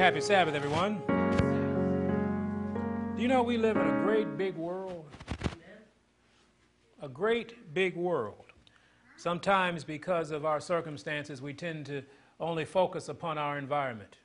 [0.00, 1.02] happy Sabbath, everyone.
[3.14, 5.04] Do you know we live in a great big world?
[7.02, 8.46] A great big world.
[9.18, 12.02] Sometimes, because of our circumstances, we tend to
[12.40, 14.16] only focus upon our environment,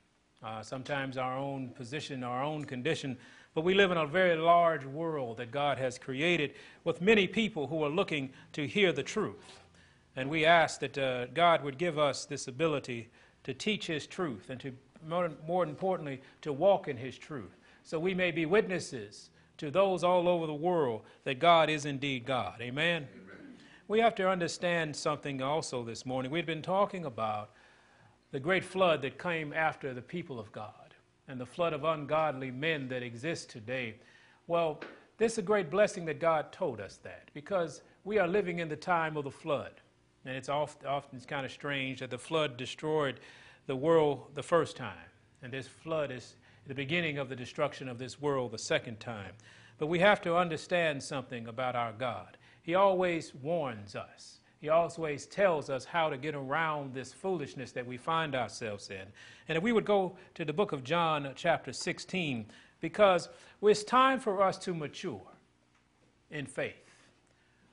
[0.42, 3.18] uh, sometimes our own position, our own condition.
[3.52, 7.66] But we live in a very large world that God has created with many people
[7.66, 9.60] who are looking to hear the truth.
[10.16, 13.10] And we ask that uh, God would give us this ability
[13.44, 14.72] to teach His truth and to,
[15.06, 17.56] more, more importantly, to walk in His truth.
[17.82, 22.26] So we may be witnesses to those all over the world that God is indeed
[22.26, 22.60] God.
[22.60, 23.06] Amen?
[23.14, 23.56] Amen.
[23.88, 26.30] We have to understand something also this morning.
[26.30, 27.50] We've been talking about
[28.32, 30.94] the great flood that came after the people of God
[31.28, 33.96] and the flood of ungodly men that exists today.
[34.46, 34.80] Well,
[35.18, 38.68] this is a great blessing that God told us that because we are living in
[38.68, 39.72] the time of the flood.
[40.24, 43.20] And it's often, often it's kind of strange that the flood destroyed
[43.66, 44.96] the world the first time.
[45.42, 46.36] And this flood is
[46.66, 49.32] the beginning of the destruction of this world the second time.
[49.78, 52.38] But we have to understand something about our God.
[52.62, 54.40] He always warns us.
[54.60, 59.06] He always tells us how to get around this foolishness that we find ourselves in.
[59.48, 62.46] And if we would go to the book of John, chapter 16,
[62.80, 63.28] because
[63.62, 65.22] it's time for us to mature
[66.30, 66.74] in faith.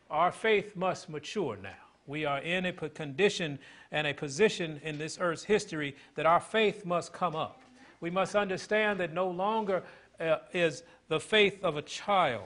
[0.09, 1.82] Our faith must mature now.
[2.05, 3.59] We are in a condition
[3.91, 7.61] and a position in this earth's history that our faith must come up.
[8.01, 9.83] We must understand that no longer
[10.19, 12.43] uh, is the faith of a child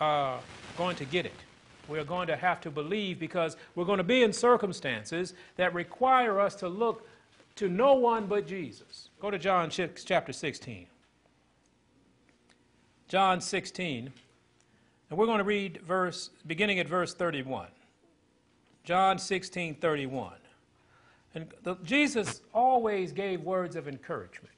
[0.00, 0.38] uh,
[0.78, 1.34] going to get it.
[1.88, 6.40] We're going to have to believe because we're going to be in circumstances that require
[6.40, 7.06] us to look
[7.56, 9.10] to no one but Jesus.
[9.20, 10.86] Go to John chapter 16.
[13.08, 14.12] John 16,
[15.10, 17.66] and we're going to read verse beginning at verse 31.
[18.84, 20.32] John 16, 31.
[21.34, 24.54] And the, Jesus always gave words of encouragement.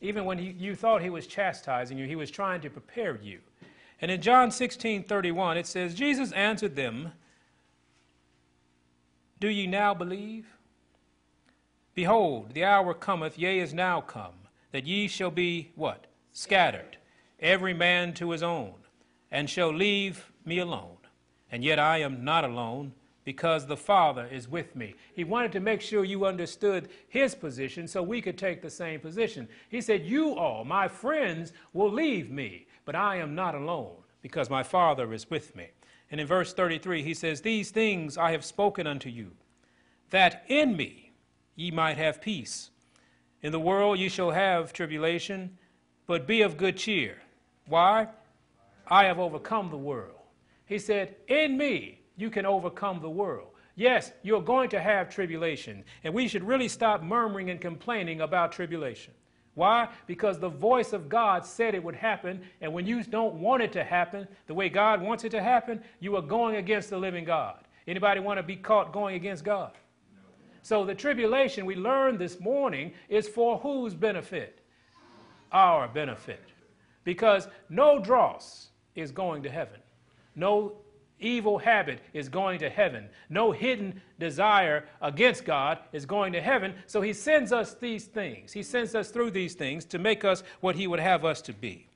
[0.00, 3.38] Even when he, you thought he was chastising you, he was trying to prepare you.
[4.00, 7.12] And in John 16, 31, it says, Jesus answered them,
[9.38, 10.46] Do ye now believe?
[11.94, 14.34] Behold, the hour cometh, yea, is now come,
[14.72, 16.06] that ye shall be what?
[16.32, 16.96] Scattered,
[17.38, 18.74] every man to his own,
[19.30, 20.96] and shall leave me alone.
[21.52, 24.94] And yet I am not alone, because the Father is with me.
[25.14, 29.00] He wanted to make sure you understood his position so we could take the same
[29.00, 29.48] position.
[29.68, 34.50] He said, You all, my friends, will leave me, but I am not alone because
[34.50, 35.68] my Father is with me.
[36.10, 39.32] And in verse 33, he says, These things I have spoken unto you,
[40.10, 41.12] that in me
[41.54, 42.70] ye might have peace.
[43.40, 45.58] In the world ye shall have tribulation,
[46.06, 47.18] but be of good cheer.
[47.66, 48.08] Why?
[48.88, 50.18] I have overcome the world.
[50.66, 53.48] He said, In me you can overcome the world.
[53.74, 58.52] Yes, you're going to have tribulation, and we should really stop murmuring and complaining about
[58.52, 59.14] tribulation.
[59.54, 59.88] Why?
[60.06, 63.72] Because the voice of God said it would happen, and when you don't want it
[63.72, 67.24] to happen the way God wants it to happen, you are going against the living
[67.24, 67.58] God.
[67.86, 69.72] Anybody want to be caught going against God?
[70.14, 70.20] No.
[70.62, 74.60] So the tribulation we learned this morning is for whose benefit?
[75.50, 76.42] Our benefit.
[77.04, 79.80] Because no dross is going to heaven.
[80.34, 80.76] No
[81.22, 83.08] evil habit is going to heaven.
[83.28, 86.74] No hidden desire against God is going to heaven.
[86.86, 88.52] So he sends us these things.
[88.52, 91.52] He sends us through these things to make us what he would have us to
[91.52, 91.86] be.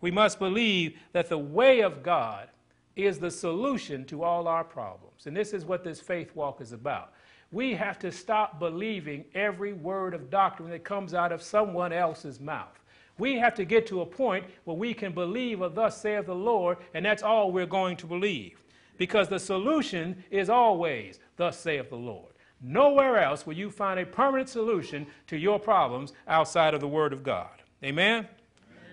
[0.00, 2.48] We must believe that the way of God
[2.96, 5.26] is the solution to all our problems.
[5.26, 7.12] And this is what this faith walk is about.
[7.52, 12.40] We have to stop believing every word of doctrine that comes out of someone else's
[12.40, 12.78] mouth.
[13.18, 16.34] We have to get to a point where we can believe a thus saith the
[16.34, 18.61] Lord, and that's all we're going to believe
[18.98, 22.32] because the solution is always, Thus saith the Lord.
[22.60, 27.12] Nowhere else will you find a permanent solution to your problems outside of the Word
[27.12, 27.50] of God.
[27.82, 28.18] Amen?
[28.18, 28.28] Amen?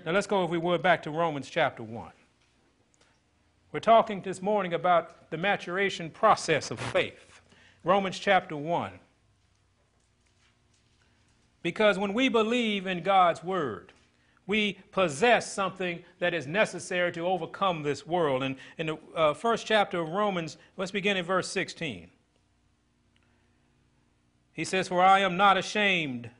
[0.05, 2.11] Now let's go, if we would, back to Romans chapter 1.
[3.71, 7.41] We're talking this morning about the maturation process of faith.
[7.83, 8.91] Romans chapter 1.
[11.61, 13.93] Because when we believe in God's Word,
[14.49, 18.41] we possess something that is necessary to overcome this world.
[18.41, 22.09] And in the uh, first chapter of Romans, let's begin in verse 16.
[24.51, 26.31] He says, For I am not ashamed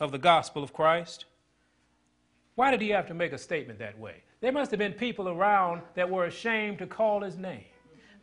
[0.00, 1.26] of the gospel of Christ.
[2.56, 4.24] Why did he have to make a statement that way?
[4.40, 7.64] There must have been people around that were ashamed to call his name.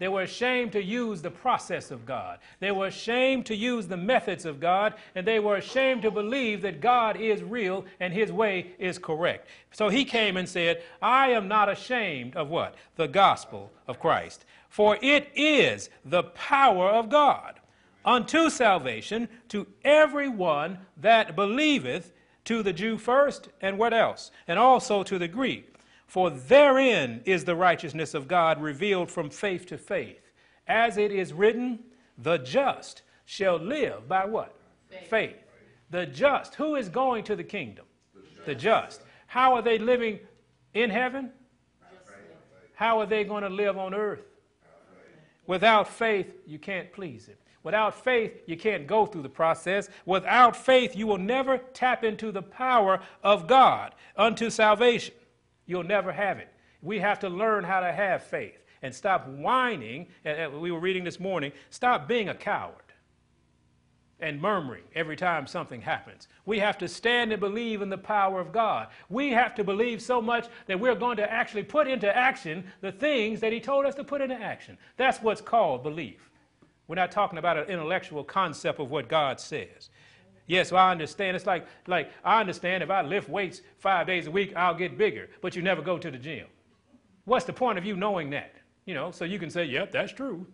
[0.04, 2.40] They were ashamed to use the process of God.
[2.60, 6.62] They were ashamed to use the methods of God, and they were ashamed to believe
[6.64, 9.48] that God is real and his way is correct.
[9.72, 12.76] So he came and said, I am not ashamed of what?
[12.98, 14.44] The gospel of Christ.
[14.68, 17.62] For it is the power of God
[18.04, 22.12] unto salvation to everyone that believeth,
[22.44, 24.32] To the Jew first, and what else?
[24.50, 25.73] And also to the Greek.
[26.14, 30.30] For therein is the righteousness of God revealed from faith to faith.
[30.68, 31.80] As it is written,
[32.20, 34.56] the just shall live by what?
[34.92, 35.10] Faith.
[35.10, 35.36] faith.
[35.90, 36.54] The just.
[36.54, 37.86] Who is going to the kingdom?
[38.14, 38.46] The just.
[38.46, 39.02] the just.
[39.26, 40.20] How are they living
[40.76, 41.32] in heaven?
[42.76, 44.28] How are they going to live on earth?
[45.48, 47.38] Without faith, you can't please Him.
[47.64, 49.90] Without faith, you can't go through the process.
[50.06, 55.16] Without faith, you will never tap into the power of God unto salvation.
[55.66, 56.50] You'll never have it.
[56.82, 60.08] We have to learn how to have faith and stop whining.
[60.60, 61.52] We were reading this morning.
[61.70, 62.76] Stop being a coward
[64.20, 66.28] and murmuring every time something happens.
[66.46, 68.88] We have to stand and believe in the power of God.
[69.10, 72.92] We have to believe so much that we're going to actually put into action the
[72.92, 74.78] things that He told us to put into action.
[74.98, 76.30] That's what's called belief.
[76.88, 79.90] We're not talking about an intellectual concept of what God says.
[80.46, 81.36] Yes, well, I understand.
[81.36, 84.98] It's like, like I understand if I lift weights five days a week, I'll get
[84.98, 86.48] bigger, but you never go to the gym.
[87.26, 88.54] What's the point of you knowing that?
[88.86, 90.46] You know, so you can say, yep, that's true.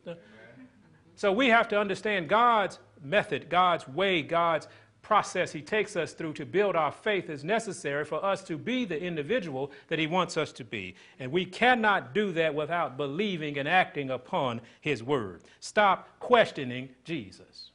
[1.15, 4.67] So we have to understand God's method, God's way, God's
[5.01, 8.85] process He takes us through to build our faith is necessary for us to be
[8.85, 10.95] the individual that He wants us to be.
[11.19, 15.41] And we cannot do that without believing and acting upon His word.
[15.59, 17.71] Stop questioning Jesus.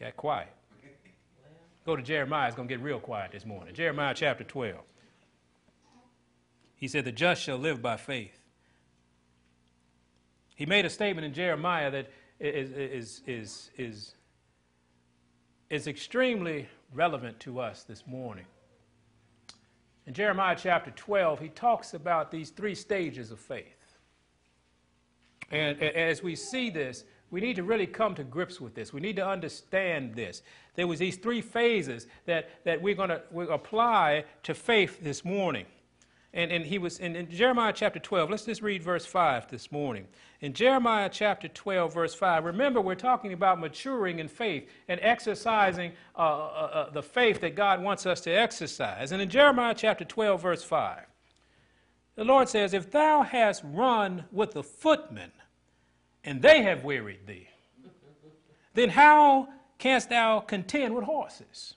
[0.00, 0.48] Got quiet.
[1.84, 2.46] Go to Jeremiah.
[2.46, 3.74] It's going to get real quiet this morning.
[3.74, 4.76] Jeremiah chapter 12.
[6.74, 8.38] He said, The just shall live by faith.
[10.54, 14.14] He made a statement in Jeremiah that is, is, is, is,
[15.68, 18.46] is extremely relevant to us this morning.
[20.06, 23.98] In Jeremiah chapter 12, he talks about these three stages of faith.
[25.50, 28.92] And as we see this, we need to really come to grips with this.
[28.92, 30.42] We need to understand this.
[30.74, 35.66] There was these three phases that, that we're going to apply to faith this morning.
[36.32, 38.30] And, and he was in, in, Jeremiah chapter 12.
[38.30, 40.06] Let's just read verse 5 this morning.
[40.40, 45.92] In Jeremiah chapter 12, verse 5, remember we're talking about maturing in faith and exercising
[46.16, 49.10] uh, uh, uh, the faith that God wants us to exercise.
[49.10, 51.04] And in Jeremiah chapter 12, verse 5,
[52.14, 55.32] the Lord says, If thou hast run with the footmen,
[56.24, 57.48] and they have wearied thee,
[58.74, 61.74] then how canst thou contend with horses?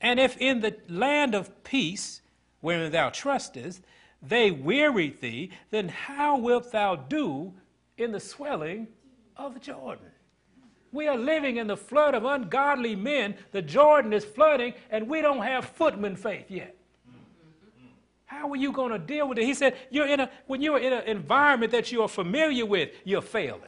[0.00, 2.20] And if in the land of peace,
[2.60, 3.80] wherein thou trustest,
[4.22, 7.52] they wearied thee, then how wilt thou do
[7.96, 8.88] in the swelling
[9.36, 10.06] of the Jordan?
[10.90, 13.36] We are living in the flood of ungodly men.
[13.52, 16.77] The Jordan is flooding, and we don't have footman faith yet.
[18.28, 19.44] How are you going to deal with it?
[19.44, 22.90] He said, you're in a, when you're in an environment that you are familiar with,
[23.04, 23.62] you're failing.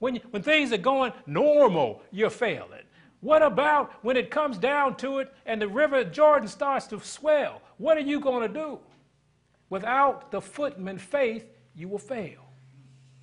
[0.00, 2.82] When, you, when things are going normal, you're failing.
[3.20, 7.62] What about when it comes down to it and the river Jordan starts to swell?
[7.78, 8.80] What are you going to do?
[9.68, 11.46] Without the footman faith,
[11.76, 12.48] you will fail.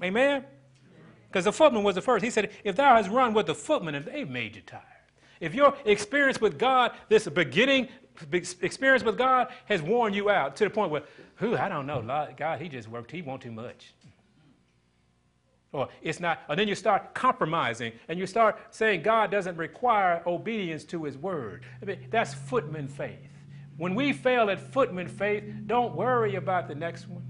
[0.01, 0.45] Amen?
[1.27, 2.23] Because the footman was the first.
[2.23, 4.83] He said, If thou hast run with the footman, and they've made you tired.
[5.41, 7.89] If your experience with God, this beginning
[8.31, 11.03] experience with God, has worn you out to the point where,
[11.35, 13.93] who, I don't know, God, he just worked, he want too much.
[15.73, 20.23] Or it's not, and then you start compromising and you start saying God doesn't require
[20.25, 21.65] obedience to his word.
[21.81, 23.19] I mean, that's footman faith.
[23.77, 27.23] When we fail at footman faith, don't worry about the next one.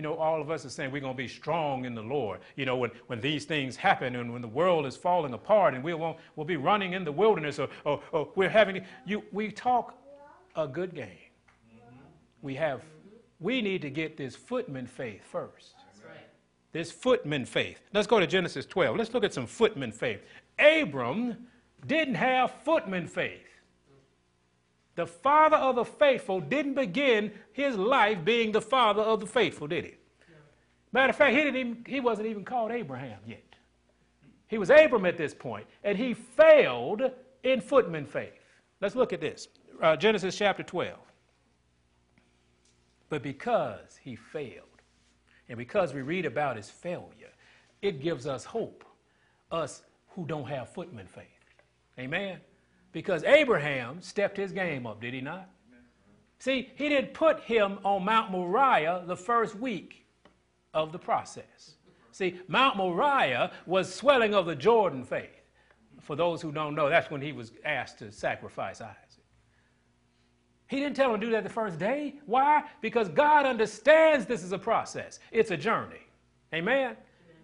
[0.00, 2.40] You know, all of us are saying we're going to be strong in the Lord.
[2.56, 5.84] You know, when, when these things happen and when the world is falling apart and
[5.84, 9.50] we won't, we'll be running in the wilderness or, or, or we're having, you, we
[9.52, 9.98] talk
[10.56, 11.18] a good game.
[12.40, 12.80] We have,
[13.40, 15.74] we need to get this footman faith first.
[16.72, 17.82] This footman faith.
[17.92, 18.96] Let's go to Genesis 12.
[18.96, 20.22] Let's look at some footman faith.
[20.58, 21.46] Abram
[21.86, 23.49] didn't have footman faith.
[25.00, 29.66] The father of the faithful didn't begin his life being the father of the faithful,
[29.66, 29.94] did he?
[30.92, 33.56] Matter of fact, he, didn't even, he wasn't even called Abraham yet.
[34.48, 37.00] He was Abram at this point, and he failed
[37.44, 38.34] in footman faith.
[38.82, 39.48] Let's look at this
[39.80, 40.98] uh, Genesis chapter 12.
[43.08, 44.66] But because he failed,
[45.48, 47.32] and because we read about his failure,
[47.80, 48.84] it gives us hope,
[49.50, 51.24] us who don't have footman faith.
[51.98, 52.40] Amen?
[52.92, 55.48] Because Abraham stepped his game up, did he not?
[56.38, 60.06] See, he didn't put him on Mount Moriah the first week
[60.72, 61.74] of the process.
[62.12, 65.42] See, Mount Moriah was swelling of the Jordan faith.
[66.00, 68.96] For those who don't know, that's when he was asked to sacrifice Isaac.
[70.70, 72.14] He didn't tell him to do that the first day.
[72.26, 72.62] Why?
[72.80, 76.06] Because God understands this is a process, it's a journey.
[76.54, 76.96] Amen?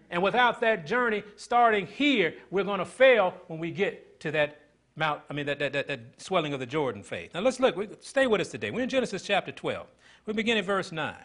[0.09, 4.61] And without that journey starting here, we're going to fail when we get to that
[4.97, 7.33] mount, I mean, that, that, that, that swelling of the Jordan faith.
[7.33, 8.71] Now let's look, we, stay with us today.
[8.71, 9.87] We're in Genesis chapter 12.
[10.25, 11.15] We begin at verse 9.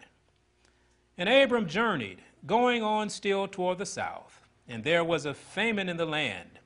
[1.18, 5.96] And Abram journeyed, going on still toward the south, and there was a famine in
[5.96, 6.58] the land.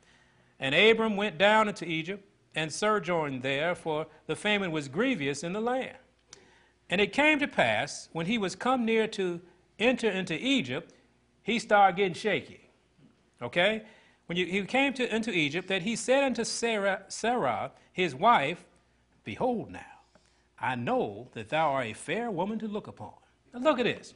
[0.59, 5.53] And Abram went down into Egypt and sojourned there, for the famine was grievous in
[5.53, 5.97] the land.
[6.89, 9.41] And it came to pass, when he was come near to
[9.79, 10.95] enter into Egypt,
[11.43, 12.71] he started getting shaky.
[13.43, 13.83] Okay?
[14.27, 18.65] When he came to, into Egypt, that he said unto Sarah, Sarah, his wife,
[19.25, 19.81] Behold now,
[20.59, 23.15] I know that thou art a fair woman to look upon.
[23.53, 24.15] Now look at this.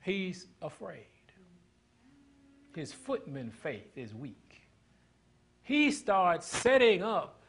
[0.00, 1.06] He's afraid.
[2.74, 4.62] His footman faith is weak.
[5.62, 7.40] He starts setting up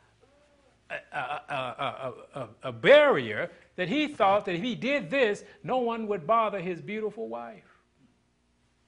[0.89, 6.07] a, a, a, a, barrier that he thought that if he did this, no one
[6.07, 7.63] would bother his beautiful wife.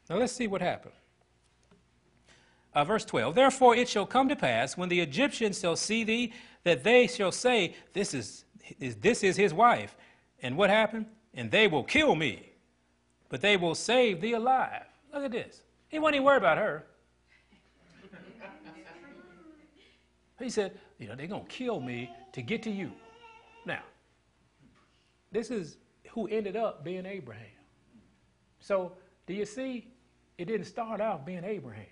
[0.09, 0.95] Now let's see what happened.
[2.73, 6.33] Uh, verse 12 Therefore it shall come to pass when the Egyptians shall see thee
[6.63, 8.45] that they shall say, This is,
[8.79, 9.95] is, this is his wife.
[10.41, 11.05] And what happened?
[11.33, 12.51] And they will kill me,
[13.29, 14.83] but they will save thee alive.
[15.13, 15.61] Look at this.
[15.89, 16.85] He wasn't even worried about her.
[20.39, 22.91] He said, You know, they're going to kill me to get to you.
[23.65, 23.83] Now,
[25.31, 25.77] this is
[26.09, 27.45] who ended up being Abraham.
[28.59, 28.93] So,
[29.27, 29.87] do you see?
[30.37, 31.85] It didn't start out being Abraham.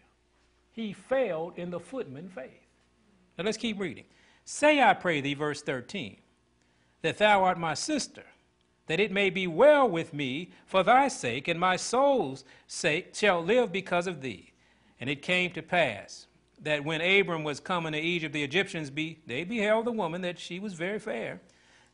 [0.79, 2.65] He failed in the footman faith.
[3.37, 4.05] Now, let's keep reading.
[4.45, 6.15] Say, I pray thee, verse 13,
[7.01, 8.23] that thou art my sister,
[8.87, 13.43] that it may be well with me for thy sake, and my soul's sake shall
[13.43, 14.53] live because of thee.
[15.01, 16.27] And it came to pass
[16.61, 20.39] that when Abram was coming to Egypt, the Egyptians be, they beheld the woman that
[20.39, 21.41] she was very fair.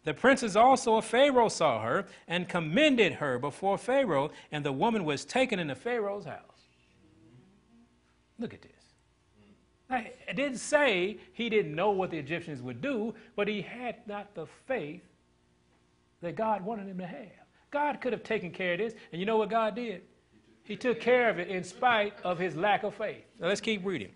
[0.04, 5.06] The princes also of Pharaoh saw her and commended her before Pharaoh, and the woman
[5.06, 6.68] was taken into Pharaoh's house.
[8.38, 8.75] Look at this.
[9.90, 13.96] Now, it didn't say he didn't know what the Egyptians would do, but he had
[14.08, 15.04] not the faith
[16.22, 17.46] that God wanted him to have.
[17.72, 20.02] God could have taken care of this, and you know what God did?
[20.64, 23.24] He took care of it in spite of his lack of faith.
[23.40, 24.10] Now let's keep reading.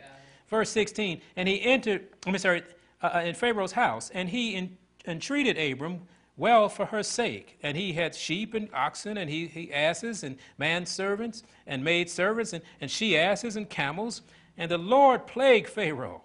[0.47, 2.63] Verse 16, and he entered, I'm sorry,
[3.03, 6.01] uh, uh, in Pharaoh's house, and he in, entreated Abram
[6.37, 7.59] well for her sake.
[7.61, 12.63] And he had sheep and oxen, and he, he asses, and manservants, and maidservants, and,
[12.81, 14.23] and she asses, and camels.
[14.59, 16.21] And the Lord plagued Pharaoh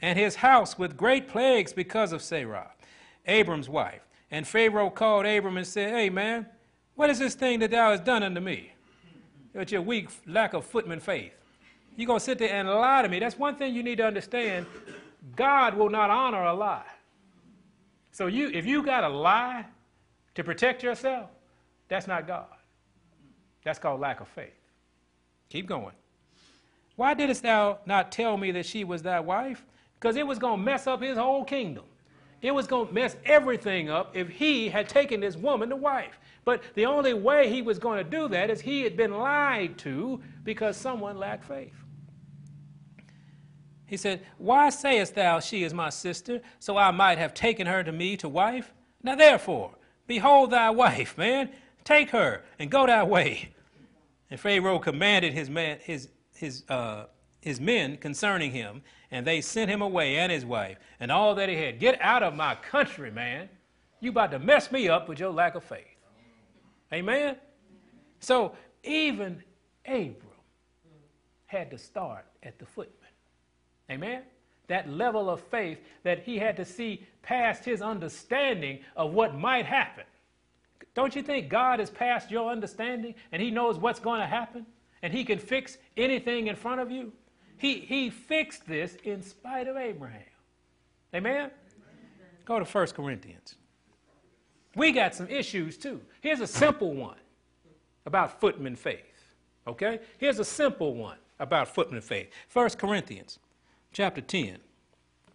[0.00, 2.72] and his house with great plagues because of Sarah,
[3.26, 4.00] Abram's wife.
[4.30, 6.46] And Pharaoh called Abram and said, Hey, man,
[6.94, 8.72] what is this thing that thou hast done unto me?
[9.52, 11.32] With your weak lack of footman faith.
[11.96, 13.18] You're going to sit there and lie to me.
[13.18, 14.64] That's one thing you need to understand.
[15.36, 16.86] God will not honor a lie.
[18.10, 19.66] So you, if you got a lie
[20.34, 21.28] to protect yourself,
[21.88, 22.46] that's not God.
[23.64, 24.54] That's called lack of faith.
[25.50, 25.92] Keep going.
[27.00, 29.64] Why didst thou not tell me that she was thy wife?
[29.98, 31.84] Because it was going to mess up his whole kingdom.
[32.42, 36.20] It was going to mess everything up if he had taken this woman to wife.
[36.44, 39.78] But the only way he was going to do that is he had been lied
[39.78, 41.72] to because someone lacked faith.
[43.86, 47.82] He said, Why sayest thou, She is my sister, so I might have taken her
[47.82, 48.74] to me to wife?
[49.02, 49.70] Now therefore,
[50.06, 51.48] behold thy wife, man,
[51.82, 53.54] take her and go thy way.
[54.30, 57.04] And Pharaoh commanded his, man, his his, uh,
[57.42, 58.80] his men concerning him,
[59.10, 61.78] and they sent him away and his wife and all that he had.
[61.78, 63.48] Get out of my country, man.
[64.00, 65.84] You about to mess me up with your lack of faith.
[66.92, 67.36] Amen?
[68.20, 69.42] So even
[69.86, 70.16] Abram
[71.44, 72.94] had to start at the footman.
[73.90, 74.22] Amen?
[74.68, 79.66] That level of faith that he had to see past his understanding of what might
[79.66, 80.04] happen.
[80.94, 84.64] Don't you think God is past your understanding and he knows what's going to happen?
[85.02, 87.12] And he can fix anything in front of you.
[87.56, 90.22] He, he fixed this in spite of Abraham.
[91.14, 91.34] Amen?
[91.34, 91.50] Amen?
[92.44, 93.56] Go to 1 Corinthians.
[94.74, 96.00] We got some issues too.
[96.20, 97.18] Here's a simple one
[98.06, 99.04] about footman faith.
[99.66, 100.00] Okay?
[100.18, 102.30] Here's a simple one about footman faith.
[102.52, 103.38] 1 Corinthians
[103.92, 104.58] chapter 10.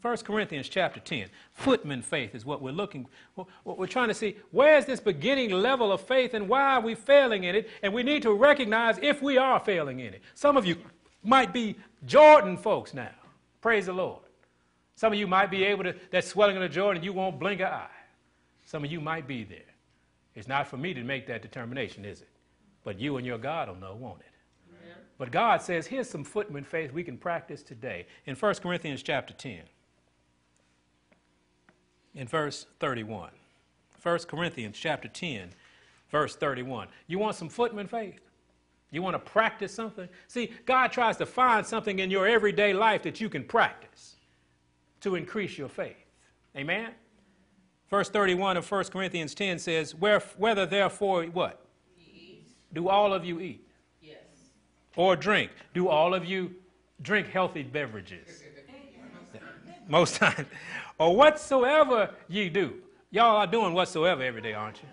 [0.05, 1.29] 1 Corinthians chapter 10.
[1.51, 4.37] Footman faith is what we're looking what we're trying to see.
[4.51, 7.71] Where's this beginning level of faith and why are we failing in it?
[7.81, 10.21] And we need to recognize if we are failing in it.
[10.35, 10.77] Some of you
[11.23, 13.09] might be Jordan folks now.
[13.61, 14.21] Praise the Lord.
[14.93, 17.59] Some of you might be able to, that swelling of the Jordan, you won't blink
[17.59, 17.87] an eye.
[18.63, 19.73] Some of you might be there.
[20.35, 22.29] It's not for me to make that determination, is it?
[22.83, 24.27] But you and your God will know, won't it?
[25.17, 28.05] But God says, here's some footman faith we can practice today.
[28.27, 29.63] In 1 Corinthians chapter 10
[32.15, 33.29] in verse 31.
[34.01, 35.49] 1 Corinthians chapter 10,
[36.11, 36.87] verse 31.
[37.07, 38.19] You want some footman faith?
[38.91, 40.07] You want to practice something?
[40.27, 44.15] See, God tries to find something in your everyday life that you can practice
[45.01, 46.05] to increase your faith.
[46.55, 46.91] Amen?
[47.89, 51.65] Verse 31 of 1 Corinthians 10 says, Whether therefore what?
[52.73, 53.67] Do all of you eat?
[54.01, 54.17] Yes.
[54.95, 55.51] Or drink?
[55.73, 56.55] Do all of you
[57.01, 58.43] drink healthy beverages?
[59.87, 60.47] Most times.
[60.97, 62.75] Or whatsoever ye do.
[63.11, 64.89] Y'all are doing whatsoever every day, aren't you?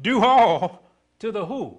[0.00, 0.82] Do all
[1.18, 1.78] to the who?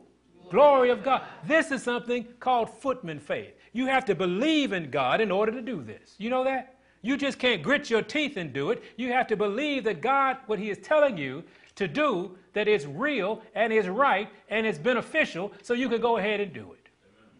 [0.50, 1.24] Glory of God.
[1.46, 3.53] This is something called footman faith.
[3.72, 6.15] You have to believe in God in order to do this.
[6.17, 6.75] You know that?
[7.01, 8.84] You just can't grit your teeth and do it.
[8.98, 11.43] You have to believe that God, what He is telling you
[11.75, 16.17] to do, that it's real and is right and it's beneficial, so you can go
[16.17, 16.89] ahead and do it.
[17.05, 17.31] Amen.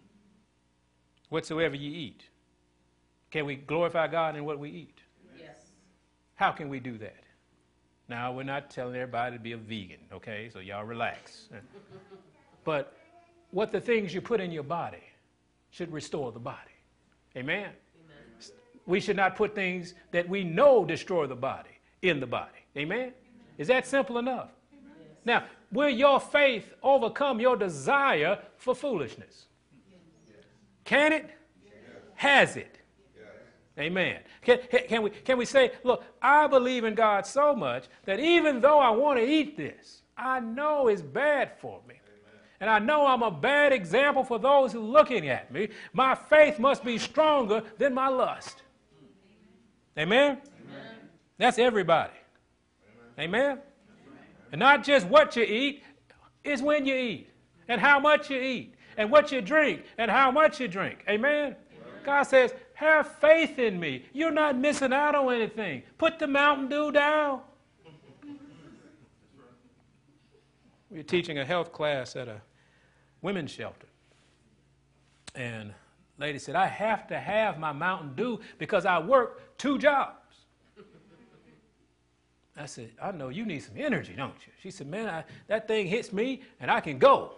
[1.30, 2.29] Whatsoever you eat.
[3.32, 5.00] Can we glorify God in what we eat?
[5.38, 5.56] Yes.
[6.36, 7.24] How can we do that?
[8.08, 10.50] Now, we're not telling everybody to be a vegan, okay?
[10.52, 11.50] So y'all relax.
[12.64, 12.98] but
[13.52, 15.04] what the things you put in your body
[15.70, 16.58] should restore the body.
[17.38, 17.70] Amen?
[17.70, 18.52] Amen?
[18.86, 21.70] We should not put things that we know destroy the body
[22.02, 22.52] in the body.
[22.76, 22.98] Amen?
[22.98, 23.14] Amen.
[23.58, 24.50] Is that simple enough?
[24.72, 24.82] Yes.
[25.26, 29.46] Now, will your faith overcome your desire for foolishness?
[30.28, 30.38] Yes.
[30.86, 31.30] Can it?
[31.64, 31.74] Yes.
[32.16, 32.79] Has it?
[33.80, 34.20] Amen.
[34.42, 38.60] Can, can, we, can we say, look, I believe in God so much that even
[38.60, 41.96] though I want to eat this, I know it's bad for me.
[42.62, 45.70] And I know I'm a bad example for those who are looking at me.
[45.94, 48.64] My faith must be stronger than my lust.
[49.98, 50.40] Amen?
[50.68, 50.82] Amen.
[51.38, 52.12] That's everybody.
[53.18, 53.36] Amen.
[53.36, 53.60] Amen?
[54.52, 55.84] And not just what you eat,
[56.44, 57.30] it's when you eat,
[57.68, 61.06] and how much you eat, and what you drink, and how much you drink.
[61.08, 61.56] Amen?
[62.04, 64.06] God says, have faith in me.
[64.14, 65.84] You're not missing out on anything.
[65.98, 67.42] Put the Mountain Dew down.
[70.90, 72.40] We were teaching a health class at a
[73.22, 73.88] women's shelter.
[75.36, 75.74] And
[76.18, 80.16] lady said, I have to have my Mountain Dew because I work two jobs.
[82.56, 84.54] I said, I know you need some energy, don't you?
[84.62, 87.34] She said, Man, I, that thing hits me and I can go.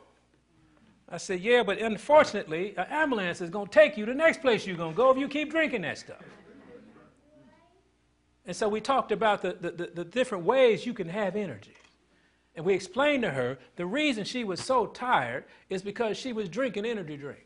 [1.12, 4.66] I said, Yeah, but unfortunately, an ambulance is going to take you the next place
[4.66, 6.24] you're going to go if you keep drinking that stuff.
[8.46, 11.76] And so we talked about the, the, the, the different ways you can have energy.
[12.56, 16.50] And we explained to her the reason she was so tired is because she was
[16.50, 17.44] drinking energy drinks.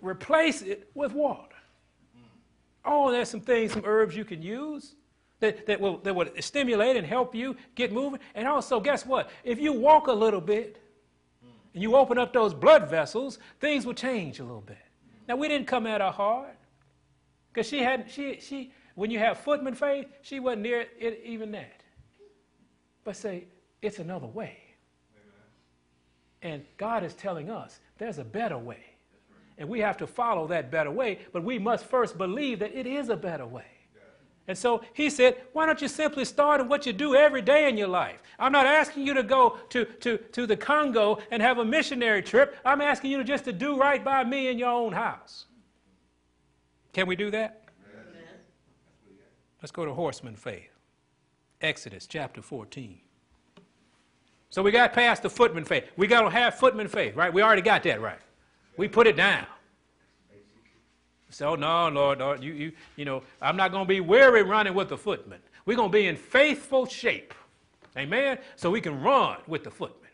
[0.00, 1.54] Replace it with water.
[2.84, 4.96] Oh, there's some things, some herbs you can use
[5.38, 8.18] that, that, will, that will stimulate and help you get moving.
[8.34, 9.30] And also, guess what?
[9.44, 10.82] If you walk a little bit,
[11.74, 14.78] and you open up those blood vessels, things will change a little bit.
[15.28, 16.56] Now, we didn't come at her hard
[17.52, 21.52] because she had, she, she, when you have footman faith, she wasn't near it, even
[21.52, 21.82] that.
[23.04, 23.44] But say,
[23.80, 24.58] it's another way.
[26.42, 28.84] And God is telling us there's a better way.
[29.58, 32.86] And we have to follow that better way, but we must first believe that it
[32.86, 33.66] is a better way.
[34.48, 37.68] And so he said, Why don't you simply start in what you do every day
[37.68, 38.20] in your life?
[38.38, 42.22] I'm not asking you to go to, to, to the Congo and have a missionary
[42.22, 42.56] trip.
[42.64, 45.46] I'm asking you just to do right by me in your own house.
[46.92, 47.62] Can we do that?
[47.96, 48.24] Amen.
[49.62, 50.70] Let's go to horseman faith.
[51.60, 52.98] Exodus chapter 14.
[54.50, 55.84] So we got past the footman faith.
[55.96, 57.32] We got to have footman faith, right?
[57.32, 58.18] We already got that right.
[58.76, 59.46] We put it down.
[61.32, 64.74] So, no, Lord, Lord, you, you, you know, I'm not going to be weary running
[64.74, 65.40] with the footman.
[65.64, 67.32] We're going to be in faithful shape.
[67.96, 68.38] Amen?
[68.56, 70.10] So we can run with the footman.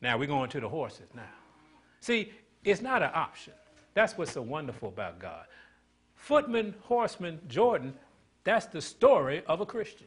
[0.00, 1.22] Now we're going to the horses now.
[2.00, 2.32] See,
[2.64, 3.54] it's not an option.
[3.94, 5.46] That's what's so wonderful about God.
[6.14, 7.94] Footman, horseman, Jordan,
[8.44, 10.06] that's the story of a Christian.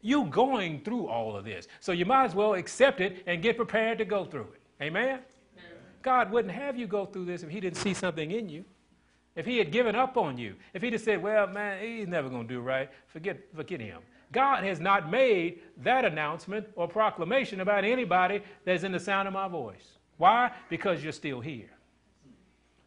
[0.00, 1.66] You going through all of this.
[1.80, 4.84] So you might as well accept it and get prepared to go through it.
[4.84, 5.04] Amen?
[5.04, 5.22] Amen?
[6.02, 8.64] God wouldn't have you go through this if he didn't see something in you.
[9.38, 12.28] If he had given up on you, if he'd have said, well, man, he's never
[12.28, 14.00] going to do right, forget, forget him.
[14.32, 19.34] God has not made that announcement or proclamation about anybody that's in the sound of
[19.34, 19.98] my voice.
[20.16, 20.50] Why?
[20.68, 21.70] Because you're still here.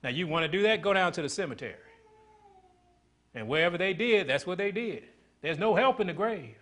[0.04, 0.82] Now, you want to do that?
[0.82, 1.76] Go down to the cemetery.
[3.34, 5.04] And wherever they did, that's what they did.
[5.42, 6.58] There's no help in the grave.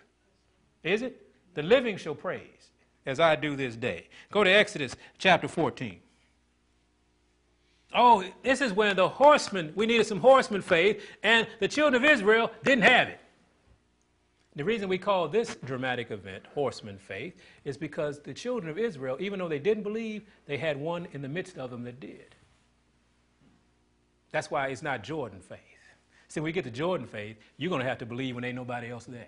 [0.84, 1.20] Is it?
[1.56, 2.70] The living shall praise,
[3.08, 4.10] as I do this day.
[4.32, 6.00] Go to Exodus chapter 14.
[7.94, 12.10] Oh, this is when the horsemen, we needed some horseman faith, and the children of
[12.10, 13.20] Israel didn't have it.
[14.56, 19.18] The reason we call this dramatic event horseman faith is because the children of Israel,
[19.20, 22.36] even though they didn't believe, they had one in the midst of them that did.
[24.32, 25.60] That's why it's not Jordan faith.
[26.28, 28.56] See, when we get to Jordan faith, you're going to have to believe when ain't
[28.56, 29.26] nobody else there.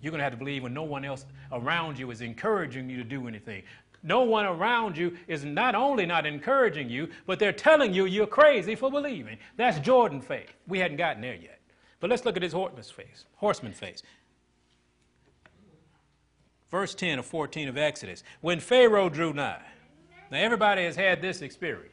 [0.00, 2.96] You're going to have to believe when no one else around you is encouraging you
[2.98, 3.62] to do anything.
[4.06, 8.28] No one around you is not only not encouraging you, but they're telling you you're
[8.28, 9.36] crazy for believing.
[9.56, 10.52] That's Jordan faith.
[10.68, 11.58] We hadn't gotten there yet.
[11.98, 13.24] But let's look at his horseman's face.
[13.34, 14.04] Horseman face.
[16.70, 18.22] Verse 10 of 14 of Exodus.
[18.42, 19.62] When Pharaoh drew nigh.
[20.30, 21.92] Now everybody has had this experience.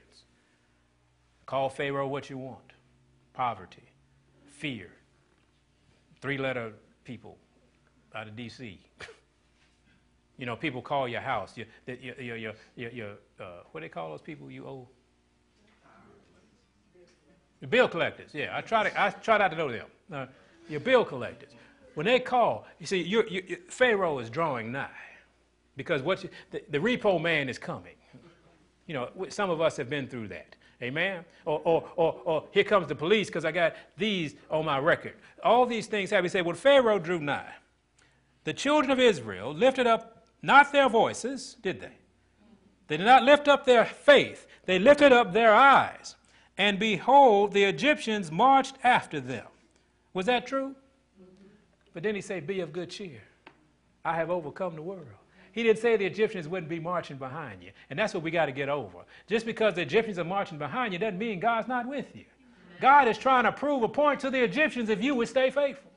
[1.48, 2.74] Call Pharaoh what you want.
[3.34, 3.90] Poverty,
[4.46, 4.92] fear,
[6.22, 6.74] three letter
[7.06, 7.38] people
[8.14, 8.80] out of D.C.
[10.38, 13.90] you know, people call your house, your, your, your, your, your, uh, what do they
[13.90, 14.88] call those people you owe?
[17.62, 18.58] The bill collectors, yeah.
[18.58, 19.88] I try, to, I try not to know them.
[20.12, 20.26] Uh,
[20.68, 21.52] your bill collectors.
[21.94, 24.90] When they call, you see, you're, you're, Pharaoh is drawing nigh
[25.78, 27.96] because what you, the, the repo man is coming.
[28.88, 30.56] You know, some of us have been through that.
[30.82, 31.24] Amen.
[31.46, 35.14] Or, or, or, or here comes the police because I got these on my record.
[35.44, 36.26] All these things have.
[36.26, 37.54] He said, when Pharaoh drew nigh,
[38.44, 40.13] the children of Israel lifted up
[40.44, 41.94] not their voices, did they?
[42.88, 44.46] They did not lift up their faith.
[44.66, 46.16] They lifted up their eyes.
[46.58, 49.48] And behold, the Egyptians marched after them.
[50.14, 50.76] Was that true?
[51.94, 53.22] But then he said, Be of good cheer.
[54.06, 55.08] I have overcome the world.
[55.54, 57.72] He didn't say the Egyptians wouldn't be marching behind you.
[57.90, 59.00] And that's what we got to get over.
[59.28, 62.26] Just because the Egyptians are marching behind you doesn't mean God's not with you.
[62.82, 65.92] God is trying to prove a point to the Egyptians if you would stay faithful.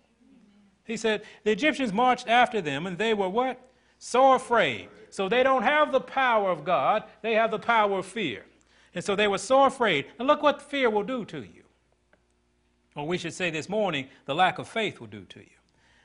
[0.85, 3.59] He said, The Egyptians marched after them, and they were what?
[3.99, 4.89] So afraid.
[5.11, 8.45] So they don't have the power of God, they have the power of fear.
[8.95, 10.07] And so they were so afraid.
[10.19, 11.65] And look what fear will do to you.
[12.95, 15.47] Or we should say this morning, the lack of faith will do to you.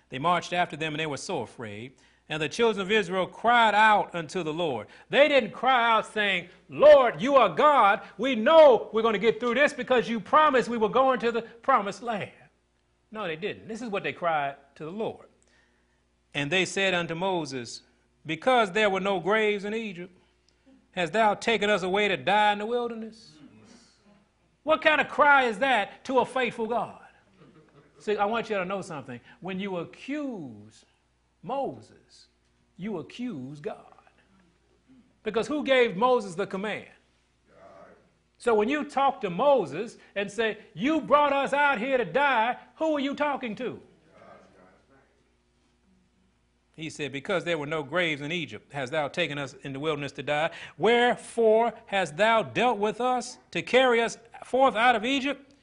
[0.10, 1.94] They marched after them, and they were so afraid
[2.32, 4.88] and the children of Israel cried out unto the Lord.
[5.10, 8.00] They didn't cry out saying, Lord, you are God.
[8.18, 11.34] We know we're going to get through this because you promised we were going to
[11.34, 12.32] the promised land.
[13.12, 13.68] No, they didn't.
[13.68, 15.26] This is what they cried to the Lord.
[16.34, 17.82] And they said unto Moses,
[18.26, 20.14] Because there were no graves in Egypt,
[20.92, 23.32] hast thou taken us away to die in the wilderness?
[24.64, 27.00] What kind of cry is that to a faithful God?
[27.98, 29.20] See, I want you to know something.
[29.42, 30.86] When you accuse
[31.44, 32.28] Moses,
[32.78, 33.76] you accuse God.
[35.24, 36.88] Because who gave Moses the command?
[37.48, 37.92] God.
[38.40, 42.58] So when you talk to Moses and say, You brought us out here to die,
[42.78, 43.80] who are you talking to?
[46.76, 49.80] He said, Because there were no graves in Egypt, hast thou taken us in the
[49.80, 50.52] wilderness to die.
[50.78, 55.54] Wherefore hast thou dealt with us to carry us forth out of Egypt?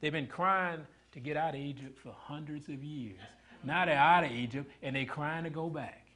[0.00, 0.80] They've been crying
[1.12, 3.18] to get out of Egypt for hundreds of years.
[3.62, 6.06] Now they're out of Egypt and they're crying to go back.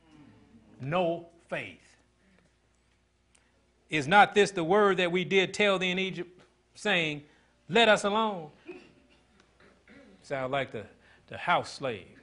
[0.81, 1.97] No faith.
[3.91, 6.43] Is not this the word that we did tell thee in Egypt,
[6.75, 7.23] saying,
[7.69, 8.51] Let us alone?
[10.23, 10.85] Sound like the,
[11.29, 12.18] the house slave.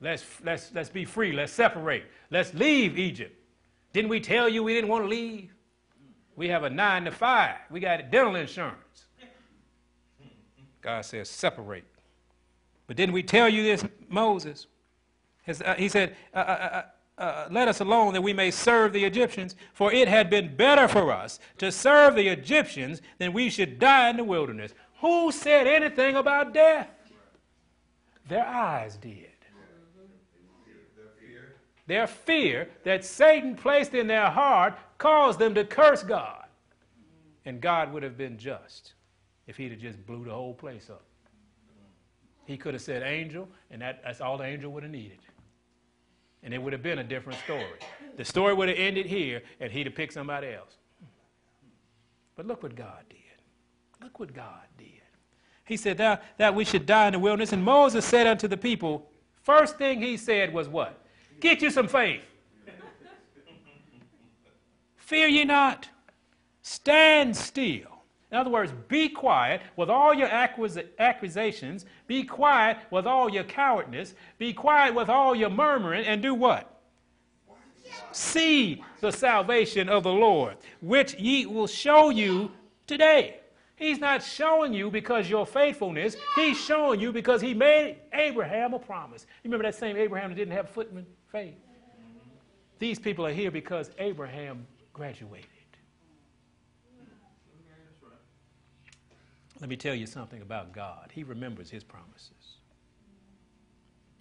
[0.00, 1.32] Let's, let's, let's be free.
[1.32, 2.04] Let's separate.
[2.30, 3.36] Let's leave Egypt.
[3.92, 5.52] Didn't we tell you we didn't want to leave?
[6.36, 7.56] We have a nine to five.
[7.70, 9.06] We got dental insurance.
[10.80, 11.84] God says, separate.
[12.86, 14.66] But didn't we tell you this, Moses?
[15.42, 16.82] His, uh, he said, uh uh, uh,
[17.18, 20.56] uh, uh, Let us alone that we may serve the Egyptians, for it had been
[20.56, 24.72] better for us to serve the Egyptians than we should die in the wilderness.
[25.00, 26.88] Who said anything about death?
[28.28, 29.29] Their eyes did.
[31.90, 36.44] Their fear that Satan placed in their heart caused them to curse God.
[37.44, 38.92] And God would have been just
[39.48, 41.02] if he'd have just blew the whole place up.
[42.44, 45.18] He could have said angel, and that, that's all the angel would have needed.
[46.44, 47.66] And it would have been a different story.
[48.16, 50.76] The story would have ended here, and he'd have picked somebody else.
[52.36, 53.18] But look what God did.
[54.00, 54.86] Look what God did.
[55.64, 57.52] He said that, that we should die in the wilderness.
[57.52, 59.10] And Moses said unto the people,
[59.42, 60.99] first thing he said was what?
[61.40, 62.22] Get you some faith.
[64.96, 65.88] Fear ye not.
[66.62, 67.90] Stand still
[68.30, 74.14] in other words, be quiet with all your accusations, be quiet with all your cowardness,
[74.38, 76.80] be quiet with all your murmuring, and do what?
[78.12, 82.52] See the salvation of the Lord, which ye will show you
[82.86, 83.40] today.
[83.74, 86.14] He's not showing you because your faithfulness.
[86.36, 89.26] He's showing you because he made Abraham a promise.
[89.42, 91.54] You remember that same Abraham that didn't have footman faith?
[92.78, 95.48] These people are here because Abraham graduated.
[99.60, 101.10] Let me tell you something about God.
[101.12, 102.56] He remembers his promises.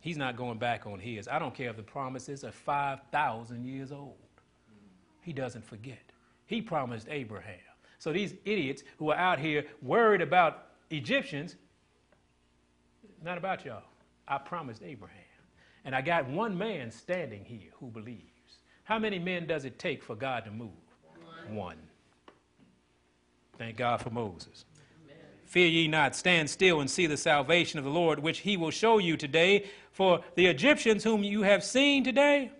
[0.01, 1.27] He's not going back on his.
[1.27, 4.15] I don't care if the promises are 5,000 years old.
[5.21, 6.11] He doesn't forget.
[6.45, 7.59] He promised Abraham.
[7.99, 11.55] So these idiots who are out here worried about Egyptians,
[13.23, 13.83] not about y'all.
[14.27, 15.18] I promised Abraham.
[15.89, 18.59] And I got one man standing here who believes.
[18.83, 20.69] How many men does it take for God to move?
[21.47, 21.55] One.
[21.55, 21.77] One.
[23.57, 24.65] Thank God for Moses.
[25.45, 28.69] Fear ye not, stand still and see the salvation of the Lord, which he will
[28.69, 29.65] show you today.
[29.91, 32.51] For the Egyptians whom you have seen today,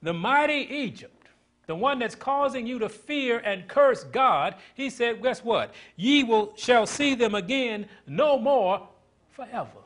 [0.00, 1.28] the mighty Egypt,
[1.66, 5.74] the one that's causing you to fear and curse God, he said, guess what?
[5.96, 8.88] Ye will shall see them again no more
[9.32, 9.82] forever.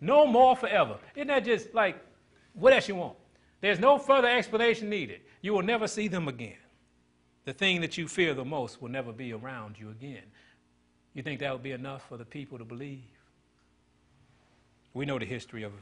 [0.00, 0.98] No more forever.
[1.14, 2.02] Isn't that just like
[2.54, 3.16] what else you want?
[3.60, 5.20] There's no further explanation needed.
[5.42, 6.56] You will never see them again.
[7.44, 10.22] The thing that you fear the most will never be around you again.
[11.14, 13.02] You think that would be enough for the people to believe?
[14.94, 15.72] We know the history of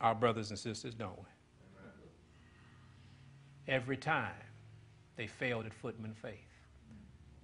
[0.00, 1.24] our brothers and sisters, don't we?
[3.68, 4.32] Every time
[5.16, 6.38] they failed at footman faith.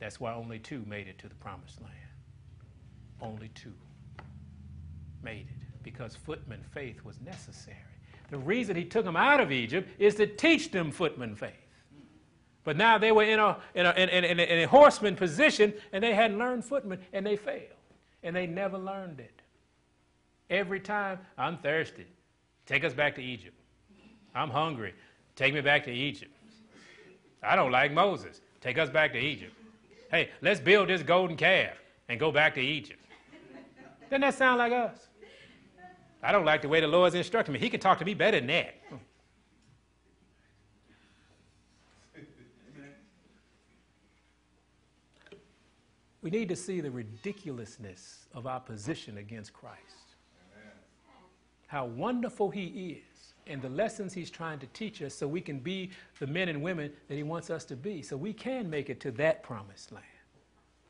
[0.01, 1.95] That's why only two made it to the promised land.
[3.21, 3.75] Only two
[5.23, 7.77] made it because footman faith was necessary.
[8.31, 11.53] The reason he took them out of Egypt is to teach them footman faith.
[12.65, 16.05] But now they were in a, in a, in, in, in a horseman position and
[16.05, 17.73] they hadn't learned footman and they failed.
[18.23, 19.41] And they never learned it.
[20.51, 22.07] Every time, I'm thirsty.
[22.67, 23.57] Take us back to Egypt.
[24.35, 24.95] I'm hungry.
[25.37, 26.33] Take me back to Egypt.
[27.43, 28.41] I don't like Moses.
[28.61, 29.55] Take us back to Egypt.
[30.11, 31.77] Hey, let's build this golden calf
[32.09, 33.01] and go back to Egypt.
[34.11, 35.08] Doesn't that sound like us?
[36.23, 37.59] I don't like the way the Lord's instructing me.
[37.61, 38.75] He can talk to me better than that.
[46.21, 50.17] We need to see the ridiculousness of our position against Christ.
[50.53, 50.73] Amen.
[51.69, 55.61] How wonderful He is, and the lessons He's trying to teach us so we can
[55.61, 58.91] be the men and women that He wants us to be, so we can make
[58.91, 60.05] it to that promised land.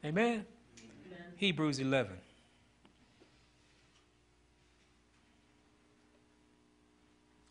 [0.05, 0.47] Amen?
[0.81, 1.27] Amen.
[1.37, 2.17] Hebrews 11.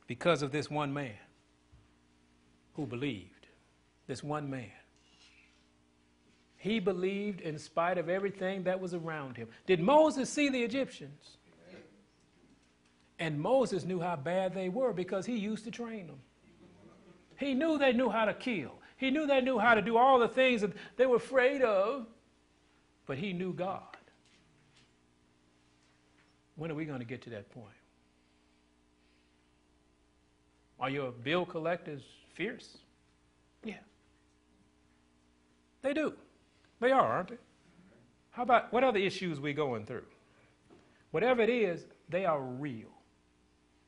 [0.08, 1.18] Because of this one man
[2.76, 3.48] who believed.
[4.08, 4.72] This one man.
[6.56, 9.48] He believed in spite of everything that was around him.
[9.66, 11.38] Did Moses see the Egyptians?
[13.20, 16.20] And Moses knew how bad they were because he used to train them.
[17.38, 18.74] He knew they knew how to kill.
[18.98, 22.08] He knew they knew how to do all the things that they were afraid of,
[23.06, 23.82] but he knew God.
[26.56, 27.77] When are we going to get to that point?
[30.80, 32.78] Are your bill collectors fierce?
[33.64, 33.76] Yeah.
[35.82, 36.14] They do.
[36.80, 37.38] They are, aren't they?
[38.32, 40.06] How about what other issues we're going through?
[41.12, 42.90] Whatever it is, they are real.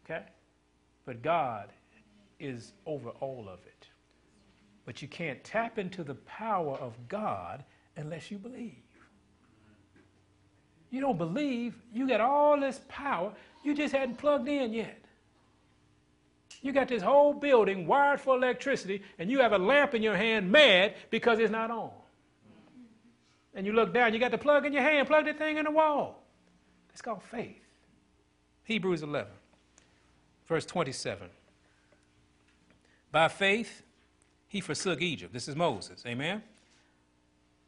[0.03, 0.23] Okay?
[1.05, 1.69] But God
[2.39, 3.87] is over all of it.
[4.85, 7.63] But you can't tap into the power of God
[7.95, 8.81] unless you believe.
[10.89, 13.31] You don't believe, you got all this power,
[13.63, 14.98] you just hadn't plugged in yet.
[16.61, 20.15] You got this whole building wired for electricity, and you have a lamp in your
[20.15, 21.91] hand mad because it's not on.
[23.53, 25.65] And you look down, you got the plug in your hand, plug the thing in
[25.65, 26.21] the wall.
[26.91, 27.63] It's called faith.
[28.63, 29.31] Hebrews 11,
[30.47, 31.29] verse 27.
[33.11, 33.83] By faith,
[34.47, 35.33] he forsook Egypt.
[35.33, 36.03] This is Moses.
[36.05, 36.43] Amen?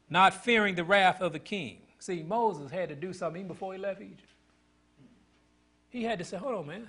[0.08, 1.78] Not fearing the wrath of the king.
[1.98, 4.28] See, Moses had to do something before he left Egypt.
[5.88, 6.88] He had to say, hold on, man.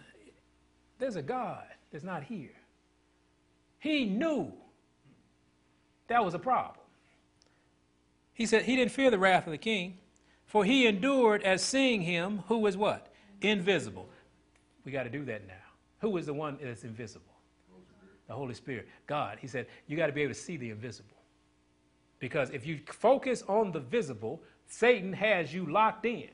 [1.00, 2.52] There's a God that's not here.
[3.80, 4.52] He knew
[6.08, 6.84] that was a problem.
[8.34, 10.00] He said he didn't fear the wrath of the king,
[10.46, 13.14] for he endured as seeing him who was what?
[13.42, 14.10] Invisible.
[14.84, 15.54] We got to do that now.
[16.00, 17.26] Who is the one that's invisible?
[18.28, 18.88] The Holy Spirit.
[19.06, 19.38] God.
[19.40, 21.10] He said, you got to be able to see the invisible.
[22.20, 26.30] Because if you focus on the visible, Satan has you locked in.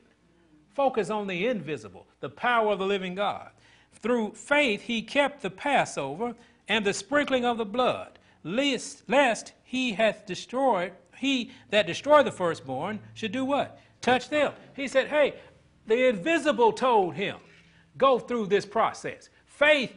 [0.73, 3.49] Focus on the invisible, the power of the living God.
[3.93, 6.35] Through faith he kept the Passover
[6.67, 12.31] and the sprinkling of the blood, lest, lest he hath destroyed, he that destroyed the
[12.31, 13.79] firstborn should do what?
[14.01, 14.53] Touch them.
[14.75, 15.35] He said, hey,
[15.85, 17.37] the invisible told him,
[17.97, 19.29] go through this process.
[19.45, 19.93] Faith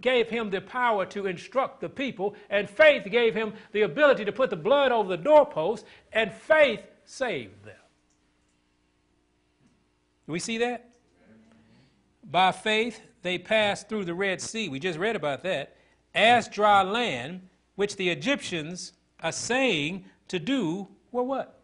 [0.00, 4.32] gave him the power to instruct the people, and faith gave him the ability to
[4.32, 7.74] put the blood over the doorpost, and faith saved them.
[10.26, 10.88] Do we see that?
[12.30, 14.68] By faith, they passed through the Red Sea.
[14.68, 15.76] We just read about that.
[16.14, 21.58] As dry land, which the Egyptians are saying to do were what?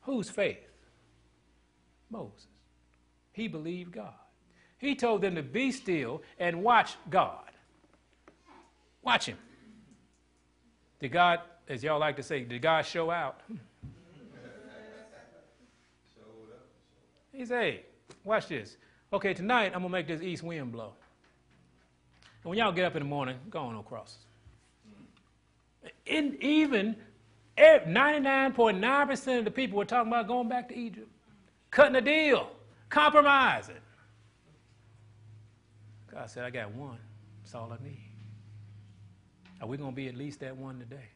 [0.00, 0.66] Whose faith?
[2.10, 2.46] Moses.
[3.32, 4.14] He believed God.
[4.78, 7.50] He told them to be still and watch God.
[9.02, 9.36] Watch him.
[11.00, 13.42] Did God, as y'all like to say, did God show out?
[17.30, 17.84] He said, hey,
[18.24, 18.78] watch this.
[19.12, 20.92] Okay, tonight I'm to make this east wind blow.
[22.42, 24.18] And when y'all get up in the morning, go on no crosses.
[26.06, 26.94] In, even
[27.56, 31.08] eh, 99.9% of the people were talking about going back to Egypt,
[31.70, 32.50] cutting a deal,
[32.88, 33.74] compromising.
[36.12, 36.98] God said, I got one.
[37.42, 37.98] That's all I need.
[39.60, 41.08] Are we going to be at least that one today?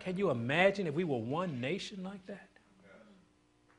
[0.00, 2.48] Can you imagine if we were one nation like that?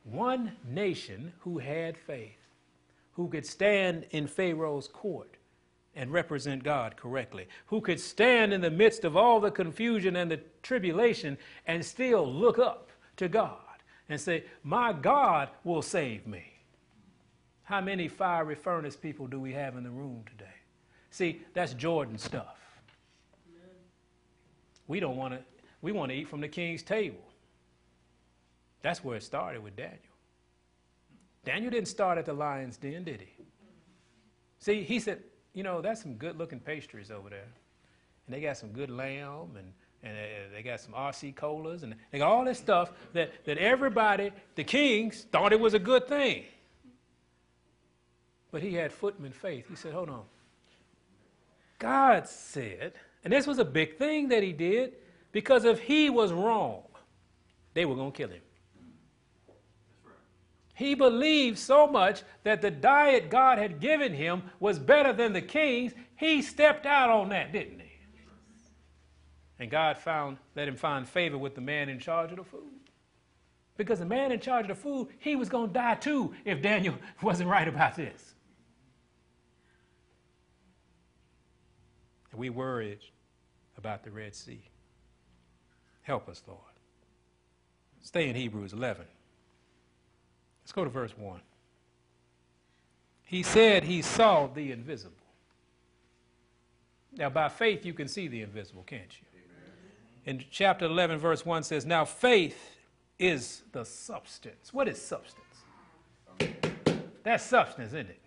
[0.04, 2.39] One nation who had faith,
[3.20, 5.36] who could stand in Pharaoh's court
[5.94, 10.32] and represent God correctly, who could stand in the midst of all the confusion and
[10.32, 13.58] the tribulation and still look up to God
[14.08, 16.46] and say, My God will save me.
[17.64, 20.46] How many fiery furnace people do we have in the room today?
[21.12, 22.56] See, that's Jordan stuff.
[24.88, 25.42] We don't want to,
[25.82, 27.20] we want to eat from the king's table.
[28.82, 30.00] That's where it started with Daniel.
[31.46, 33.46] Daniel didn't start at the lion's den, did he?
[34.60, 35.24] See, he said,
[35.54, 37.48] you know, that's some good looking pastries over there.
[38.28, 39.74] And they got some good lamb and,
[40.04, 43.58] and uh, they got some RC colas and they got all this stuff that, that
[43.58, 46.44] everybody, the kings, thought it was a good thing.
[48.52, 49.66] But he had footman faith.
[49.70, 50.24] He said, hold on.
[51.78, 54.94] God said, and this was a big thing that he did,
[55.32, 56.84] because if he was wrong,
[57.74, 58.42] they were going to kill him.
[60.80, 65.42] He believed so much that the diet God had given him was better than the
[65.42, 65.92] king's.
[66.16, 67.92] He stepped out on that, didn't he?
[69.60, 72.80] And God found, let him find favor with the man in charge of the food.
[73.76, 76.62] Because the man in charge of the food, he was going to die too if
[76.62, 78.36] Daniel wasn't right about this.
[82.34, 83.00] We worried
[83.78, 84.64] about the Red Sea.
[86.04, 86.62] Help us, Lord.
[88.02, 89.06] Stay in Hebrews 11.
[90.70, 91.40] Let's go to verse 1.
[93.24, 95.16] He said he saw the invisible.
[97.18, 99.42] Now, by faith, you can see the invisible, can't you?
[100.32, 102.78] In chapter 11, verse 1 says, Now faith
[103.18, 104.72] is the substance.
[104.72, 105.44] What is substance?
[107.24, 108.22] That's substance, isn't it?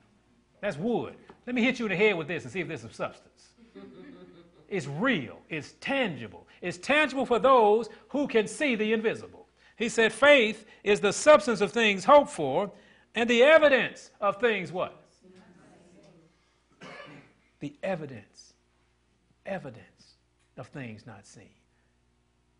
[0.60, 1.14] That's wood.
[1.46, 3.50] Let me hit you in the head with this and see if there's some substance.
[4.68, 6.48] It's real, it's tangible.
[6.60, 9.41] It's tangible for those who can see the invisible.
[9.82, 12.70] He said, faith is the substance of things hoped for
[13.16, 14.96] and the evidence of things what?
[17.58, 18.52] The evidence.
[19.44, 20.14] Evidence
[20.56, 21.50] of things not seen.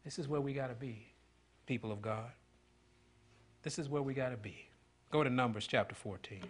[0.05, 1.07] This is where we got to be,
[1.65, 2.33] people of God.
[3.63, 4.57] This is where we got to be.
[5.13, 6.41] Go to Numbers chapter 14.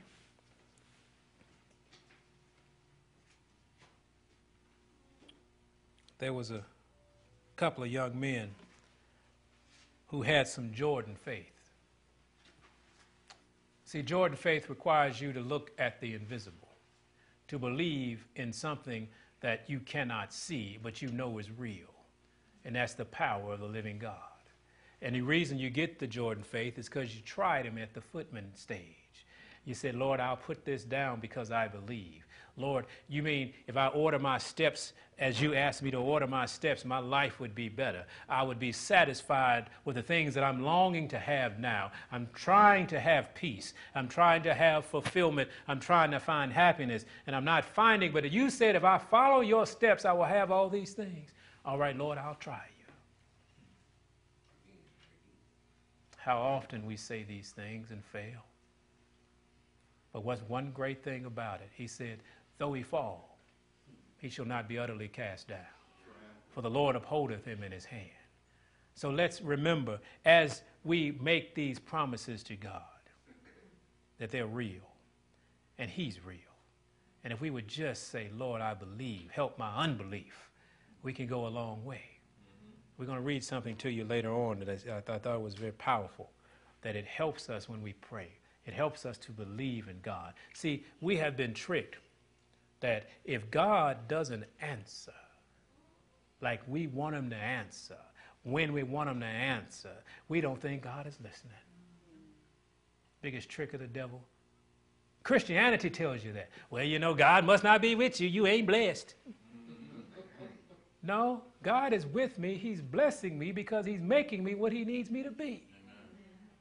[6.19, 6.63] There was a
[7.57, 8.49] couple of young men
[10.13, 11.73] who had some Jordan faith.
[13.87, 16.69] See, Jordan faith requires you to look at the invisible,
[17.49, 19.09] to believe in something
[19.41, 21.89] that you cannot see, but you know is real.
[22.65, 24.17] And that's the power of the living God.
[25.01, 28.03] And the reason you get the Jordan faith is because you tried him at the
[28.03, 29.27] footman stage.
[29.65, 32.27] You said, Lord, I'll put this down because I believe.
[32.57, 36.47] Lord, you mean if I order my steps as you asked me to order my
[36.47, 38.05] steps, my life would be better.
[38.29, 41.93] I would be satisfied with the things that I'm longing to have now.
[42.11, 43.73] I'm trying to have peace.
[43.95, 45.49] I'm trying to have fulfillment.
[45.69, 47.05] I'm trying to find happiness.
[47.27, 50.51] And I'm not finding, but you said if I follow your steps, I will have
[50.51, 51.31] all these things.
[51.65, 52.85] All right, Lord, I'll try you.
[56.19, 58.45] How often we say these things and fail.
[60.13, 61.71] But what's one great thing about it?
[61.75, 62.19] He said,
[62.59, 63.39] Though he fall,
[64.19, 65.59] he shall not be utterly cast down.
[66.51, 68.11] For the Lord upholdeth him in his hand.
[68.95, 72.83] So let's remember as we make these promises to God
[74.19, 74.83] that they're real
[75.79, 76.39] and he's real.
[77.25, 80.51] And if we would just say, Lord, I believe, help my unbelief,
[81.03, 82.03] we can go a long way.
[82.99, 85.73] We're going to read something to you later on that I, I thought was very
[85.73, 86.31] powerful,
[86.83, 88.29] that it helps us when we pray.
[88.67, 90.35] It helps us to believe in God.
[90.55, 91.97] See, we have been tricked
[92.81, 95.13] that if God doesn't answer
[96.41, 97.97] like we want Him to answer,
[98.45, 99.93] when we want Him to answer,
[100.29, 101.53] we don't think God is listening.
[103.21, 104.21] Biggest trick of the devil.
[105.23, 106.51] Christianity tells you that.
[106.71, 108.29] Well, you know, God must not be with you.
[108.29, 109.15] You ain't blessed.
[111.03, 112.55] no, God is with me.
[112.57, 115.69] He's blessing me because He's making me what He needs me to be.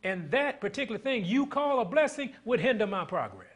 [0.03, 3.47] And that particular thing you call a blessing would hinder my progress.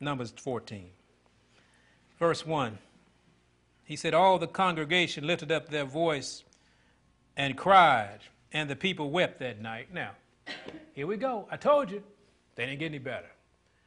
[0.00, 0.90] Numbers 14,
[2.18, 2.78] verse 1.
[3.84, 6.42] He said, All the congregation lifted up their voice
[7.36, 8.18] and cried,
[8.52, 9.94] and the people wept that night.
[9.94, 10.10] Now,
[10.92, 11.46] here we go.
[11.50, 12.02] I told you,
[12.56, 13.30] they didn't get any better.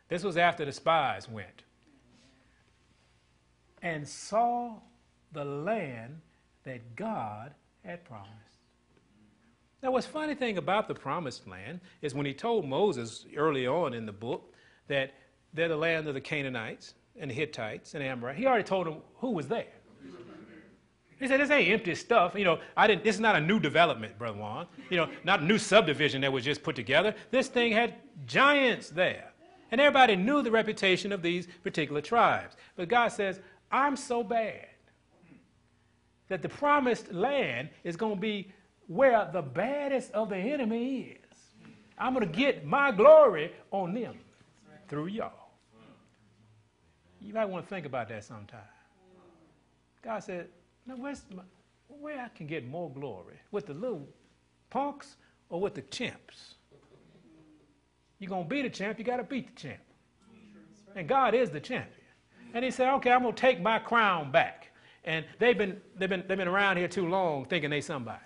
[0.07, 1.63] This was after the spies went.
[3.81, 4.75] And saw
[5.31, 6.21] the land
[6.63, 7.53] that God
[7.83, 8.48] had promised.
[9.81, 13.93] Now, what's funny thing about the promised land is when he told Moses early on
[13.93, 14.53] in the book
[14.87, 15.13] that
[15.53, 18.97] they're the land of the Canaanites and the Hittites and Amorites, he already told them
[19.15, 19.67] who was there.
[21.19, 22.33] He said, "This ain't empty stuff.
[22.35, 23.03] You know, I didn't.
[23.03, 24.67] This is not a new development, brother Juan.
[24.89, 27.13] You know, not a new subdivision that was just put together.
[27.29, 29.33] This thing had giants there,
[29.71, 32.55] and everybody knew the reputation of these particular tribes.
[32.77, 34.67] But God says, I'm so bad
[36.29, 38.49] that the promised land is going to be
[38.89, 41.37] where the baddest of the enemy is.
[41.97, 44.17] I'm going to get my glory on them
[44.87, 45.51] through y'all.
[47.21, 48.59] You might want to think about that sometime.
[50.01, 50.47] God said,
[50.87, 51.43] now where's my,
[51.87, 53.35] where I can get more glory?
[53.51, 54.07] With the little
[54.71, 55.17] punks
[55.49, 56.55] or with the champs?
[58.17, 59.81] You're going to be the champ, you got to beat the champ.
[60.95, 61.93] And God is the champion.
[62.55, 64.71] And he said, okay, I'm going to take my crown back.
[65.03, 68.19] And they've been, they've, been, they've been around here too long thinking they somebody.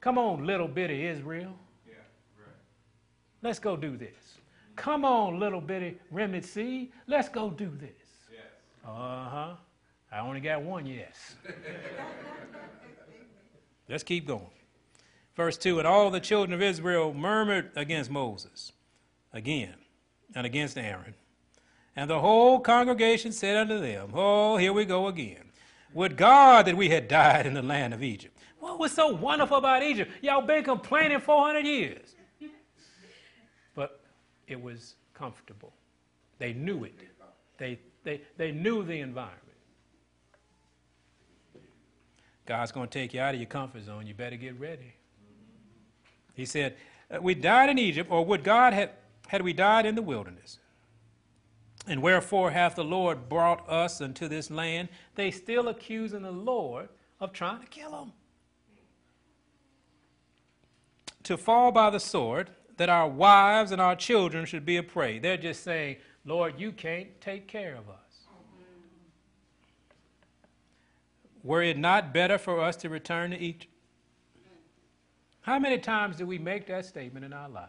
[0.00, 1.54] Come on, little bitty Israel.
[1.86, 1.94] Yeah,
[2.38, 2.54] right.
[3.42, 4.38] Let's go do this.
[4.76, 6.92] Come on, little bitty remnant seed.
[7.06, 7.90] Let's go do this.
[8.32, 8.42] Yes.
[8.86, 9.54] Uh huh.
[10.10, 11.34] I only got one yes.
[13.88, 14.50] Let's keep going.
[15.34, 18.72] Verse 2 And all the children of Israel murmured against Moses
[19.32, 19.74] again
[20.34, 21.14] and against Aaron.
[21.96, 25.50] And the whole congregation said unto them, Oh, here we go again.
[25.94, 28.36] Would God that we had died in the land of Egypt.
[28.78, 30.08] What was so wonderful about Egypt?
[30.22, 32.14] Y'all been complaining 400 years.
[33.74, 34.00] But
[34.46, 35.72] it was comfortable.
[36.38, 36.94] They knew it.
[37.56, 39.42] They, they, they knew the environment.
[42.46, 44.06] God's going to take you out of your comfort zone.
[44.06, 44.94] You better get ready.
[46.34, 46.76] He said,
[47.10, 48.90] uh, We died in Egypt, or would God have,
[49.26, 50.60] had we died in the wilderness?
[51.88, 54.88] And wherefore hath the Lord brought us unto this land?
[55.16, 58.12] They still accusing the Lord of trying to kill them.
[61.28, 62.48] To fall by the sword,
[62.78, 65.18] that our wives and our children should be a prey.
[65.18, 68.24] They're just saying, Lord, you can't take care of us.
[71.44, 73.70] Were it not better for us to return to Egypt?
[75.42, 77.68] How many times do we make that statement in our lives?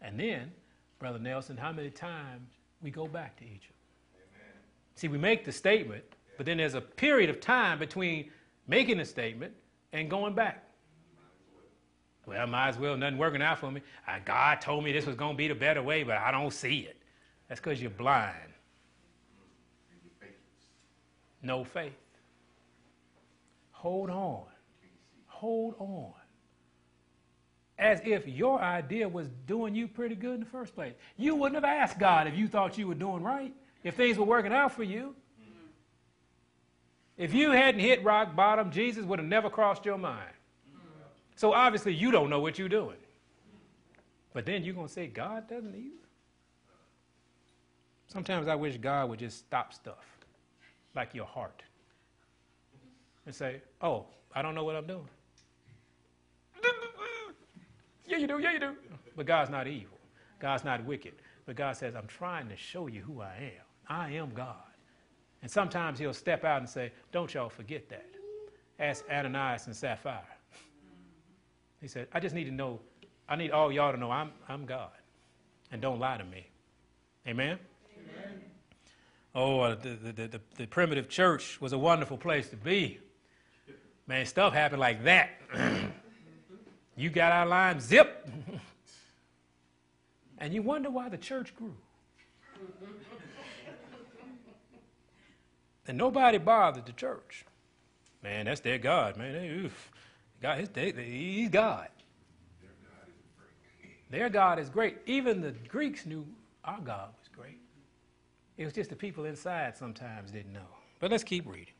[0.00, 0.50] And then,
[0.98, 2.50] Brother Nelson, how many times
[2.82, 3.74] we go back to Egypt?
[4.16, 4.56] Amen.
[4.96, 6.02] See, we make the statement,
[6.36, 8.28] but then there's a period of time between
[8.66, 9.52] making the statement
[9.92, 10.64] and going back.
[12.28, 13.80] Well, might as well, nothing working out for me.
[14.26, 16.80] God told me this was going to be the better way, but I don't see
[16.80, 17.00] it.
[17.48, 18.34] That's because you're blind.
[21.42, 21.96] No faith.
[23.70, 24.44] Hold on.
[25.26, 26.12] Hold on.
[27.78, 30.94] As if your idea was doing you pretty good in the first place.
[31.16, 33.54] You wouldn't have asked God if you thought you were doing right,
[33.84, 35.14] if things were working out for you.
[37.16, 40.30] If you hadn't hit rock bottom, Jesus would have never crossed your mind.
[41.38, 42.96] So obviously, you don't know what you're doing.
[44.32, 45.94] But then you're going to say, God doesn't either?
[48.08, 50.04] Sometimes I wish God would just stop stuff,
[50.96, 51.62] like your heart
[53.24, 55.08] and say, Oh, I don't know what I'm doing.
[58.08, 58.74] yeah, you do, yeah, you do.
[59.14, 59.96] But God's not evil.
[60.40, 61.12] God's not wicked.
[61.46, 63.64] But God says, I'm trying to show you who I am.
[63.88, 64.56] I am God.
[65.42, 68.06] And sometimes He'll step out and say, Don't y'all forget that.
[68.80, 70.24] Ask Ananias and Sapphira.
[71.80, 72.80] He said, I just need to know,
[73.28, 74.90] I need all y'all to know I'm, I'm God.
[75.70, 76.46] And don't lie to me.
[77.26, 77.58] Amen?
[77.96, 78.40] Amen.
[79.34, 82.98] Oh, uh, the, the, the, the primitive church was a wonderful place to be.
[84.06, 85.30] Man, stuff happened like that.
[86.96, 88.26] you got out of line, zip.
[90.38, 91.74] and you wonder why the church grew.
[95.86, 97.44] and nobody bothered the church.
[98.22, 99.34] Man, that's their God, man.
[99.34, 99.92] They, oof.
[100.40, 101.88] God, they, they, he's God.
[104.10, 104.98] Their God is great.
[105.06, 106.26] Even the Greeks knew
[106.64, 107.58] our God was great.
[108.56, 110.60] It was just the people inside sometimes didn't know.
[110.98, 111.74] But let's keep reading.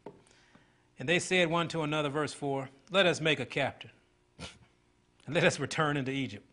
[0.99, 3.91] And they said one to another, verse 4, Let us make a captain,
[5.27, 6.45] and let us return into Egypt.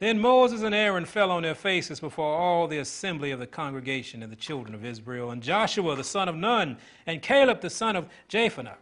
[0.00, 4.20] Then Moses and Aaron fell on their faces before all the assembly of the congregation
[4.22, 5.30] and the children of Israel.
[5.30, 6.76] And Joshua the son of Nun,
[7.06, 8.74] and Caleb the son of Jephunneh,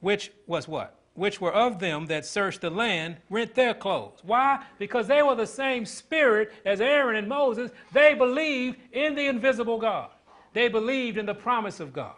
[0.00, 0.95] which was what?
[1.16, 4.20] Which were of them that searched the land, rent their clothes.
[4.22, 4.62] Why?
[4.78, 7.70] Because they were the same spirit as Aaron and Moses.
[7.92, 10.10] They believed in the invisible God,
[10.52, 12.14] they believed in the promise of God.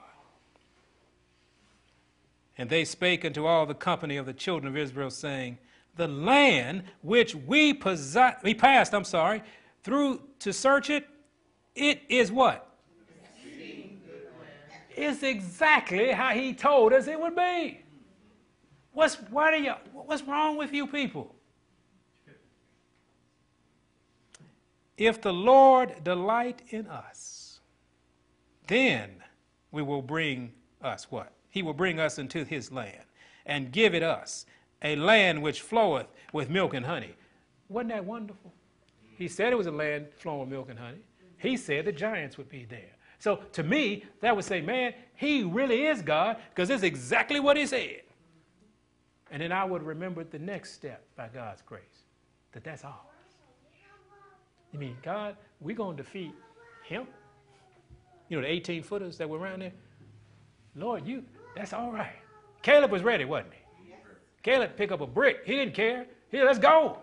[2.58, 5.58] And they spake unto all the company of the children of Israel, saying,
[5.94, 9.42] The land which we, possess, we passed, I'm sorry,
[9.84, 11.08] through to search it,
[11.76, 12.64] it is what?
[14.90, 17.82] It's exactly how he told us it would be.
[18.98, 21.32] What's, what are you, what's wrong with you people?
[24.96, 27.60] If the Lord delight in us,
[28.66, 29.22] then
[29.70, 31.30] we will bring us what?
[31.48, 33.04] He will bring us into his land
[33.46, 34.46] and give it us,
[34.82, 37.14] a land which floweth with milk and honey.
[37.68, 38.52] Wasn't that wonderful?
[39.16, 41.04] He said it was a land flowing with milk and honey.
[41.36, 42.96] He said the giants would be there.
[43.20, 47.56] So to me, that would say, man, he really is God because it's exactly what
[47.56, 48.00] he said.
[49.30, 51.82] And then I would remember the next step by God's grace
[52.52, 53.10] that that's all.
[54.72, 56.34] You mean, God, we're going to defeat
[56.84, 57.06] him?
[58.28, 59.72] You know, the 18 footers that were around there?
[60.74, 61.24] Lord, you,
[61.56, 62.16] that's all right.
[62.62, 63.94] Caleb was ready, wasn't he?
[64.42, 65.42] Caleb picked up a brick.
[65.44, 66.06] He didn't care.
[66.30, 66.98] Here, let's go.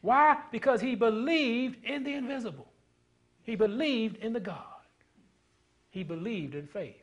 [0.00, 0.38] Why?
[0.52, 2.68] Because he believed in the invisible.
[3.42, 4.64] He believed in the God.
[5.90, 7.02] He believed in faith.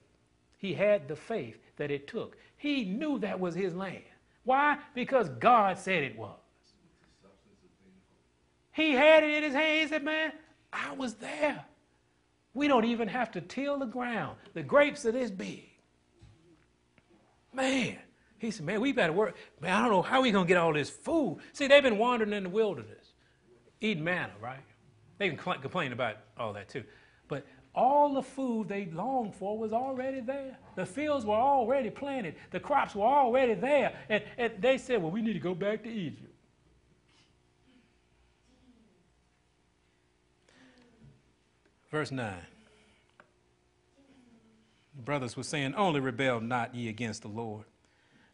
[0.58, 2.38] He had the faith that it took.
[2.58, 4.04] He knew that was his land.
[4.46, 4.78] Why?
[4.94, 6.38] Because God said it was.
[8.72, 9.82] He had it in his hand.
[9.82, 10.32] He said, Man,
[10.72, 11.66] I was there.
[12.54, 14.38] We don't even have to till the ground.
[14.54, 15.70] The grapes are this big.
[17.54, 17.98] Man,
[18.38, 19.36] he said, Man, we better work.
[19.62, 21.40] Man, I don't know how we're going to get all this food.
[21.54, 23.14] See, they've been wandering in the wilderness,
[23.82, 24.60] eating manna, right?
[25.18, 26.84] They can complain about all that too.
[27.76, 30.58] All the food they longed for was already there.
[30.76, 32.36] The fields were already planted.
[32.52, 33.94] The crops were already there.
[34.08, 36.32] And, and they said, well, we need to go back to Egypt.
[41.92, 42.34] Verse 9.
[44.96, 47.66] The brothers were saying, Only rebel not ye against the Lord.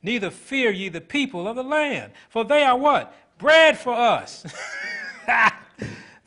[0.03, 3.13] Neither fear ye the people of the land, for they are what?
[3.37, 4.45] Bread for us.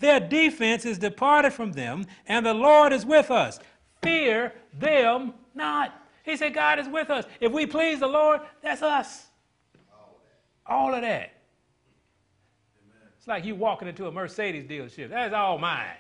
[0.04, 3.58] Their defense is departed from them, and the Lord is with us.
[4.02, 5.94] Fear them not.
[6.24, 7.24] He said, God is with us.
[7.40, 9.28] If we please the Lord, that's us.
[10.66, 11.32] All of that.
[13.16, 15.08] It's like you walking into a Mercedes dealership.
[15.08, 15.96] That's all mine.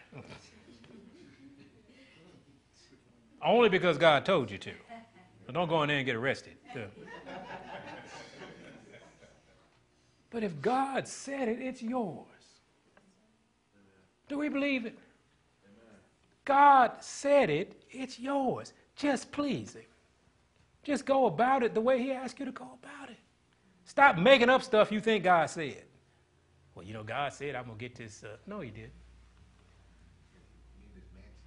[3.42, 4.72] Only because God told you to.
[5.50, 6.58] Don't go in there and get arrested.
[10.28, 12.33] but if God said it, it's yours.
[14.28, 14.98] Do we believe it?
[16.44, 18.72] God said it, it's yours.
[18.96, 19.84] Just please Him.
[20.82, 23.16] Just go about it the way He asked you to go about it.
[23.84, 25.84] Stop making up stuff you think God said.
[26.74, 28.24] Well, you know, God said, I'm going to get this.
[28.24, 28.92] Uh, no, He didn't.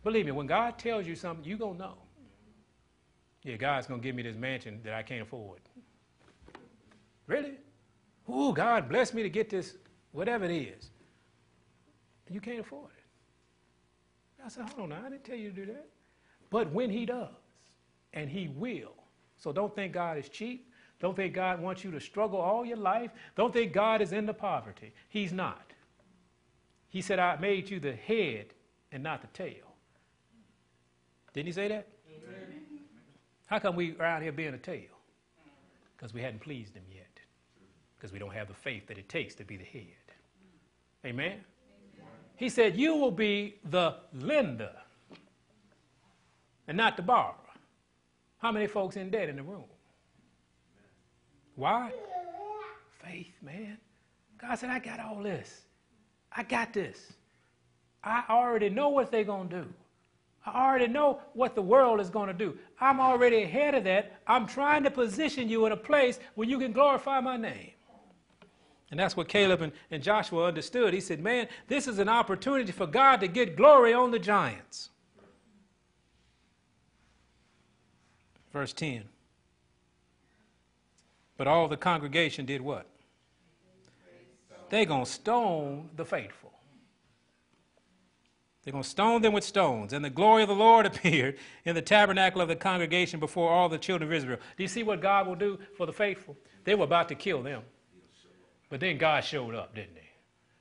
[0.03, 1.97] Believe me, when God tells you something, you're going to know.
[3.43, 5.59] Yeah, God's going to give me this mansion that I can't afford.
[7.27, 7.53] Really?
[8.29, 9.75] Ooh, God bless me to get this,
[10.11, 10.91] whatever it is
[12.29, 14.43] you can't afford it.
[14.45, 15.87] I said, hold on now, I didn't tell you to do that.
[16.49, 17.29] But when he does,
[18.13, 18.93] and he will,
[19.37, 20.71] so don't think God is cheap.
[20.99, 23.11] Don't think God wants you to struggle all your life.
[23.35, 24.93] Don't think God is into poverty.
[25.09, 25.73] He's not.
[26.89, 28.53] He said, I made you the head
[28.91, 29.75] and not the tail.
[31.33, 31.87] Didn't he say that?
[32.09, 32.81] Amen.
[33.45, 34.97] How come we around here being a tail?
[35.95, 37.05] Because we hadn't pleased him yet.
[37.97, 39.83] Because we don't have the faith that it takes to be the head.
[41.05, 41.39] Amen?
[42.37, 44.71] He said, You will be the lender
[46.67, 47.33] and not the borrower.
[48.37, 49.65] How many folks in debt in the room?
[51.55, 51.91] Why?
[53.03, 53.77] Faith, man.
[54.37, 55.63] God said, I got all this.
[56.31, 57.13] I got this.
[58.03, 59.73] I already know what they're going to do.
[60.45, 62.57] I already know what the world is going to do.
[62.79, 64.21] I'm already ahead of that.
[64.27, 67.71] I'm trying to position you in a place where you can glorify my name.
[68.89, 70.93] And that's what Caleb and, and Joshua understood.
[70.93, 74.89] He said, Man, this is an opportunity for God to get glory on the giants.
[78.53, 79.03] Verse 10.
[81.35, 82.87] But all the congregation did what?
[84.69, 86.51] They're going to stone the faithful.
[88.63, 89.93] They're going to stone them with stones.
[89.93, 93.69] And the glory of the Lord appeared in the tabernacle of the congregation before all
[93.69, 94.39] the children of Israel.
[94.57, 96.35] Do you see what God will do for the faithful?
[96.63, 97.63] They were about to kill them.
[98.69, 100.09] But then God showed up, didn't he?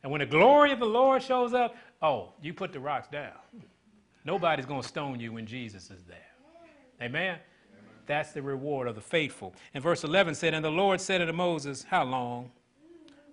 [0.02, 3.32] And when the glory of the Lord shows up, oh, you put the rocks down.
[4.24, 6.18] Nobody's going to stone you when Jesus is there.
[7.00, 7.22] Amen?
[7.22, 7.38] Amen?
[8.06, 9.54] That's the reward of the faithful.
[9.74, 12.50] And verse 11 said, And the Lord said unto Moses, How long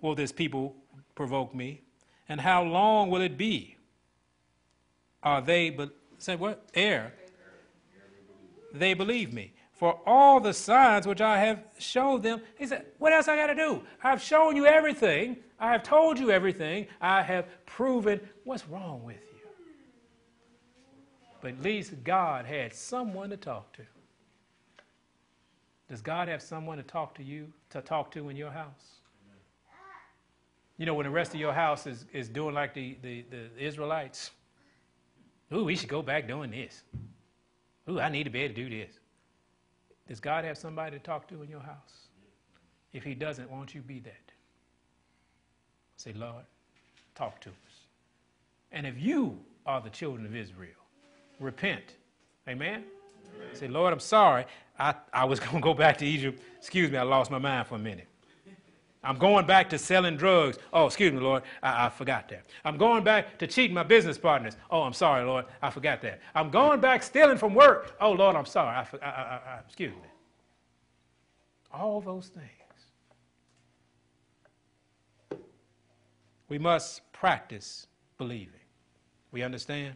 [0.00, 0.74] will this people
[1.14, 1.82] provoke me?
[2.28, 3.76] And how long will it be?
[5.22, 6.68] Are they, but said what?
[6.74, 7.12] Air.
[8.72, 9.53] They believe me
[9.84, 12.40] for all the signs which I have showed them.
[12.56, 13.82] He said, What else I got to do?
[14.02, 15.36] I've shown you everything.
[15.60, 16.86] I have told you everything.
[17.02, 19.46] I have proven what's wrong with you.
[21.42, 23.82] But at least God had someone to talk to.
[25.90, 29.02] Does God have someone to talk to you, to talk to in your house?
[30.78, 33.48] You know, when the rest of your house is, is doing like the, the, the
[33.62, 34.30] Israelites,
[35.52, 36.84] ooh, we should go back doing this.
[37.90, 38.98] Ooh, I need to be able to do this.
[40.08, 42.08] Does God have somebody to talk to in your house?
[42.92, 44.32] If He doesn't, won't you be that?
[45.96, 46.44] Say, Lord,
[47.14, 47.54] talk to us.
[48.72, 50.70] And if you are the children of Israel,
[51.40, 51.94] repent.
[52.48, 52.84] Amen?
[53.36, 53.54] Amen.
[53.54, 54.44] Say, Lord, I'm sorry.
[54.78, 56.42] I, I was going to go back to Egypt.
[56.58, 58.08] Excuse me, I lost my mind for a minute.
[59.04, 60.58] I'm going back to selling drugs.
[60.72, 62.46] Oh, excuse me, Lord, I, I, forgot that.
[62.64, 64.56] I'm going back to cheating my business partners.
[64.70, 66.20] Oh, I'm sorry, Lord, I forgot that.
[66.34, 67.96] I'm going back stealing from work.
[68.00, 68.76] Oh, Lord, I'm sorry.
[69.02, 70.08] I, I, excuse me.
[71.72, 72.48] All those things.
[76.48, 77.86] We must practice
[78.16, 78.60] believing.
[79.32, 79.94] We understand?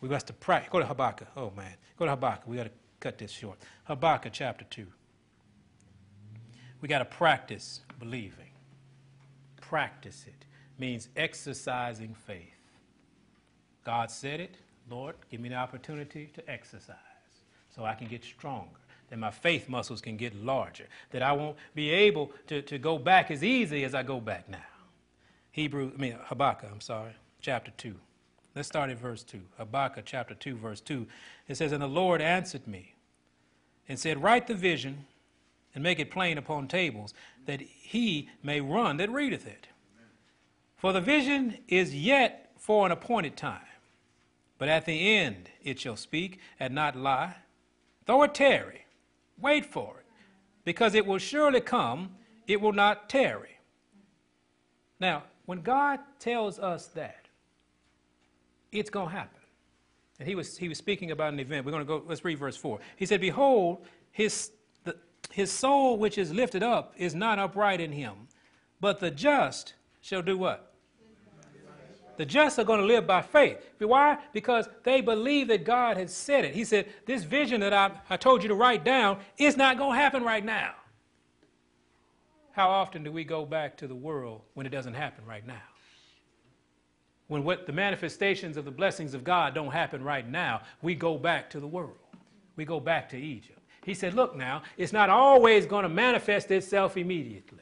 [0.00, 0.70] We must practice.
[0.70, 1.28] Go to Habakkuk.
[1.36, 1.74] Oh, man.
[1.98, 2.46] Go to Habakkuk.
[2.46, 2.70] We got to
[3.00, 3.58] cut this short.
[3.84, 4.86] Habakkuk chapter 2.
[6.80, 8.50] We got to practice believing.
[9.60, 10.44] Practice it
[10.78, 12.54] means exercising faith.
[13.84, 14.56] God said it.
[14.90, 16.96] Lord, give me the opportunity to exercise
[17.74, 18.78] so I can get stronger,
[19.10, 22.98] that my faith muscles can get larger, that I won't be able to, to go
[22.98, 24.58] back as easy as I go back now.
[25.52, 27.94] Hebrew, I mean, Habakkuk, I'm sorry, chapter 2.
[28.54, 29.40] Let's start at verse 2.
[29.58, 31.06] Habakkuk chapter 2, verse 2.
[31.48, 32.94] It says, And the Lord answered me
[33.88, 35.06] and said, Write the vision
[35.78, 37.14] and make it plain upon tables,
[37.46, 39.68] that he may run that readeth it.
[40.76, 43.60] For the vision is yet for an appointed time,
[44.58, 47.36] but at the end it shall speak and not lie.
[48.06, 48.86] Though it tarry,
[49.40, 50.06] wait for it,
[50.64, 52.10] because it will surely come,
[52.48, 53.60] it will not tarry.
[54.98, 57.28] Now, when God tells us that,
[58.72, 59.40] it's going to happen.
[60.18, 61.64] And he was, he was speaking about an event.
[61.64, 62.80] We're going to go, let's read verse 4.
[62.96, 64.50] He said, Behold, his,
[65.30, 68.28] his soul which is lifted up is not upright in him,
[68.80, 70.74] but the just shall do what?
[72.16, 73.58] The just are going to live by faith.
[73.78, 74.18] Why?
[74.32, 76.52] Because they believe that God has said it.
[76.52, 79.92] He said, This vision that I, I told you to write down is not going
[79.92, 80.72] to happen right now.
[82.50, 85.62] How often do we go back to the world when it doesn't happen right now?
[87.28, 91.16] when what the manifestations of the blessings of God don't happen right now, we go
[91.16, 91.96] back to the world.
[92.56, 93.57] We go back to Egypt.
[93.84, 97.58] He said, Look now, it's not always going to manifest itself immediately.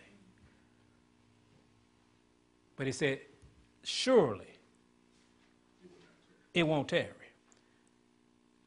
[2.76, 3.20] But he said,
[3.82, 4.58] Surely
[6.52, 7.10] it won't tarry.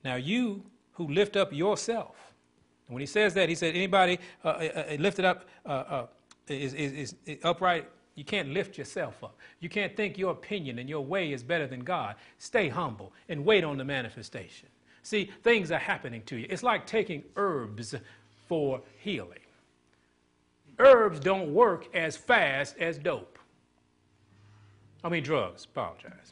[0.03, 2.15] Now, you who lift up yourself,
[2.87, 4.51] when he says that, he said, Anybody uh, uh,
[4.91, 6.07] uh lifted up uh, uh,
[6.47, 7.87] is, is, is upright
[8.19, 9.37] you can't lift yourself up.
[9.61, 12.15] You can't think your opinion and your way is better than God.
[12.37, 14.67] Stay humble and wait on the manifestation.
[15.09, 16.45] See, things are happening to you.
[16.51, 17.95] It's like taking herbs
[18.47, 19.39] for healing.
[20.77, 23.39] Herbs don't work as fast as dope.
[25.03, 26.31] I mean, drugs, apologize.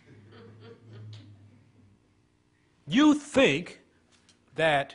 [2.88, 3.80] You think
[4.54, 4.94] that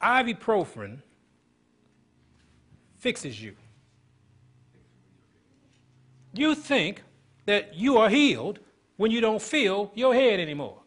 [0.00, 1.02] ibuprofen
[3.00, 3.54] fixes you.
[6.32, 7.02] You think
[7.44, 8.60] that you are healed
[8.96, 10.78] when you don't feel your head anymore.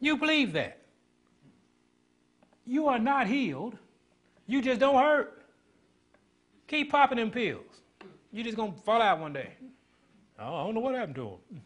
[0.00, 0.78] You believe that.
[2.66, 3.76] You are not healed.
[4.46, 5.42] You just don't hurt.
[6.66, 7.64] Keep popping them pills.
[8.32, 9.54] You're just going to fall out one day.
[10.38, 11.62] I don't know what happened to them.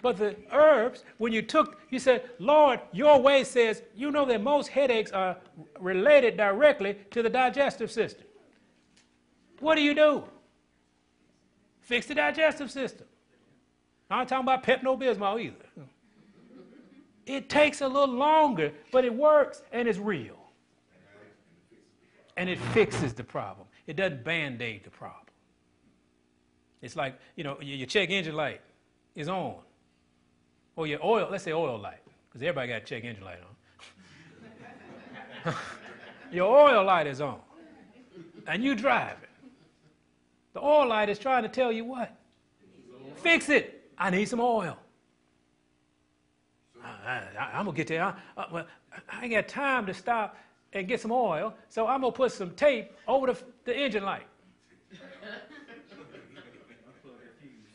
[0.00, 4.42] But the herbs, when you took, you said, Lord, your way says, you know that
[4.42, 5.36] most headaches are
[5.78, 8.26] related directly to the digestive system.
[9.60, 10.24] What do you do?
[11.80, 13.06] Fix the digestive system.
[14.10, 15.86] I'm not talking about Pepto Bismol either.
[17.26, 20.38] It takes a little longer, but it works and it's real.
[22.36, 23.66] And it fixes the problem.
[23.86, 25.18] It doesn't band aid the problem.
[26.80, 28.60] It's like, you know, your check engine light
[29.14, 29.56] is on.
[30.74, 33.38] Or your oil, let's say oil light, because everybody got a check engine light
[35.44, 35.54] on.
[36.32, 37.38] your oil light is on.
[38.46, 39.28] And you drive it.
[40.54, 42.14] The oil light is trying to tell you what?
[43.16, 43.90] Fix it.
[43.96, 44.76] I need some oil.
[47.04, 48.04] I, am going to get there.
[48.04, 48.66] I, I, well,
[49.10, 50.36] I ain't got time to stop
[50.72, 54.04] and get some oil, so I'm going to put some tape over the, the engine
[54.04, 54.26] light.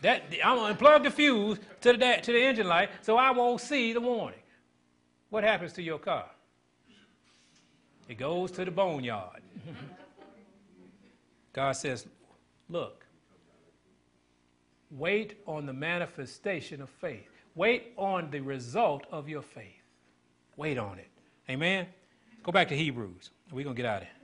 [0.01, 3.31] That, I'm going to plug the fuse to the, to the engine light so I
[3.31, 4.39] won't see the warning.
[5.29, 6.29] What happens to your car?
[8.07, 9.41] It goes to the boneyard.
[11.53, 12.07] God says,
[12.69, 13.05] Look,
[14.91, 17.36] wait on the manifestation of faith.
[17.57, 19.81] Wait on the result of your faith.
[20.57, 21.09] Wait on it.
[21.49, 21.87] Amen?
[22.43, 23.31] Go back to Hebrews.
[23.51, 24.17] We're going to get out of here.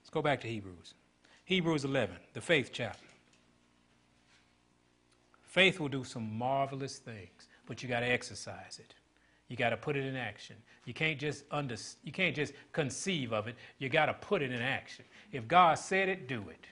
[0.00, 0.94] Let's go back to Hebrews.
[1.44, 3.04] Hebrews 11, the faith chapter.
[5.42, 8.94] Faith will do some marvelous things, but you got to exercise it.
[9.48, 10.54] You got to put it in action.
[10.84, 13.56] You can't just under, you can't just conceive of it.
[13.78, 15.04] You got to put it in action.
[15.32, 16.66] If God said it, do it.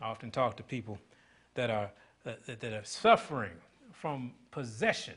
[0.00, 0.98] I often talk to people
[1.54, 1.90] that are
[2.24, 3.52] that, that are suffering
[3.92, 5.14] from possession,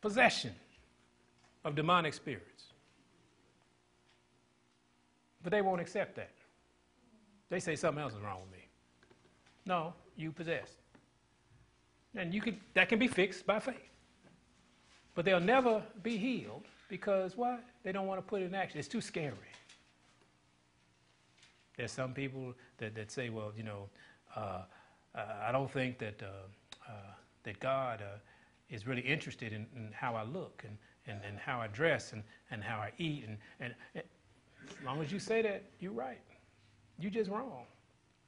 [0.00, 0.54] possession
[1.64, 2.64] of demonic spirits.
[5.42, 6.30] But they won't accept that.
[7.50, 8.66] They say something else is wrong with me.
[9.66, 10.70] No, you possess.
[12.14, 13.76] And you can, that can be fixed by faith.
[15.14, 17.58] But they'll never be healed because why?
[17.82, 18.78] They don't want to put it in action.
[18.78, 19.34] It's too scary.
[21.76, 23.88] There's some people that, that say, well, you know,
[24.36, 24.62] uh,
[25.14, 26.26] I don't think that, uh,
[26.88, 26.92] uh,
[27.44, 28.18] that God uh,
[28.70, 32.22] is really interested in, in, how I look and, and, and how I dress and,
[32.50, 33.24] and how I eat.
[33.26, 34.04] And, and, and
[34.68, 36.20] as long as you say that, you're right.
[36.98, 37.64] You're just wrong.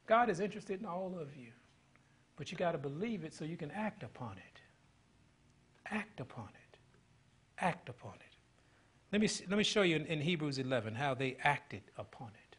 [0.07, 1.53] God is interested in all of you.
[2.37, 4.61] But you got to believe it so you can act upon it.
[5.87, 6.79] Act upon it.
[7.59, 8.37] Act upon it.
[9.13, 12.57] Let me, let me show you in, in Hebrews 11 how they acted upon it.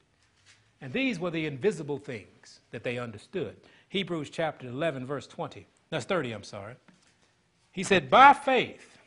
[0.82, 3.57] And these were the invisible things that they understood.
[3.89, 5.67] Hebrews chapter 11, verse 20.
[5.89, 6.75] That's 30, I'm sorry.
[7.71, 8.97] He said, By faith,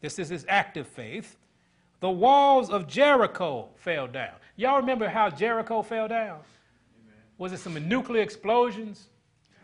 [0.00, 1.36] this is his active faith,
[2.00, 4.34] the walls of Jericho fell down.
[4.56, 6.38] Y'all remember how Jericho fell down?
[6.38, 7.18] Amen.
[7.38, 9.08] Was it some nuclear explosions?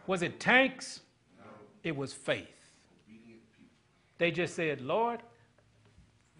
[0.06, 1.00] Was it tanks?
[1.38, 1.44] No.
[1.82, 2.48] It was faith.
[4.18, 5.20] They just said, Lord,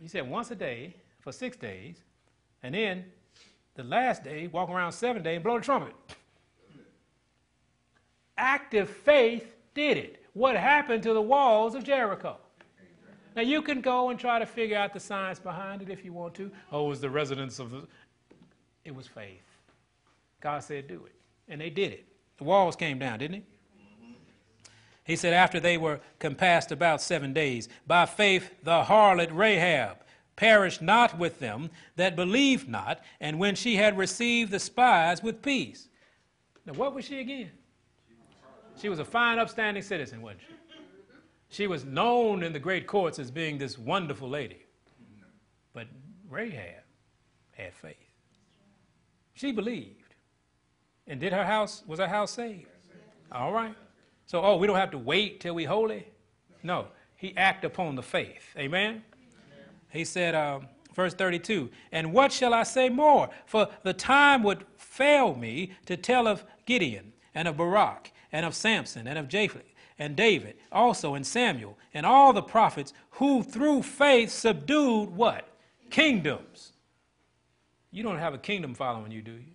[0.00, 1.96] he said once a day for six days,
[2.62, 3.04] and then
[3.74, 5.94] the last day, walk around seven days and blow the trumpet.
[8.38, 10.22] Active faith did it.
[10.34, 12.36] What happened to the walls of Jericho?
[13.34, 16.12] Now you can go and try to figure out the science behind it if you
[16.12, 16.50] want to.
[16.72, 17.86] Oh, it was the residence of the.
[18.84, 19.42] It was faith.
[20.40, 21.14] God said, do it.
[21.48, 22.06] And they did it.
[22.38, 23.44] The walls came down, didn't he?
[25.04, 29.98] He said, after they were compassed about seven days, by faith the harlot Rahab
[30.34, 35.42] perished not with them that believed not, and when she had received the spies with
[35.42, 35.88] peace.
[36.66, 37.50] Now, what was she again?
[38.76, 40.54] She was a fine, upstanding citizen, wasn't she?
[41.48, 44.66] She was known in the great courts as being this wonderful lady.
[45.72, 45.86] But
[46.28, 46.82] Rahab
[47.52, 47.96] had faith.
[49.34, 50.14] She believed.
[51.06, 52.66] And did her house, was her house saved?
[53.30, 53.74] All right.
[54.26, 56.06] So, oh, we don't have to wait till we holy?
[56.62, 58.54] No, he acted upon the faith.
[58.58, 59.04] Amen?
[59.88, 63.30] He said, um, verse 32, and what shall I say more?
[63.46, 68.54] For the time would fail me to tell of Gideon and of Barak and of
[68.54, 73.82] Samson and of Japheth and David also and Samuel and all the prophets who through
[73.82, 75.48] faith subdued what?
[75.90, 76.72] Kingdoms.
[77.90, 79.54] You don't have a kingdom following you, do you?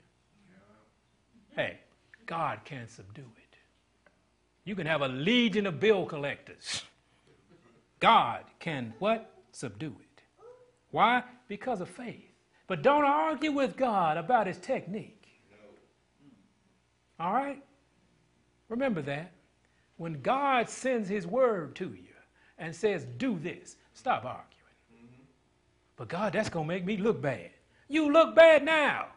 [1.55, 1.79] Hey,
[2.25, 3.55] God can subdue it.
[4.63, 6.83] You can have a legion of bill collectors.
[7.99, 9.31] God can what?
[9.51, 10.23] Subdue it.
[10.91, 11.23] Why?
[11.47, 12.31] Because of faith.
[12.67, 15.27] But don't argue with God about his technique.
[17.19, 17.61] All right?
[18.71, 19.33] Remember that.
[19.97, 22.15] When God sends his word to you
[22.57, 24.47] and says, do this, stop arguing.
[24.95, 25.21] Mm-hmm.
[25.97, 27.49] But God, that's going to make me look bad.
[27.89, 29.07] You look bad now.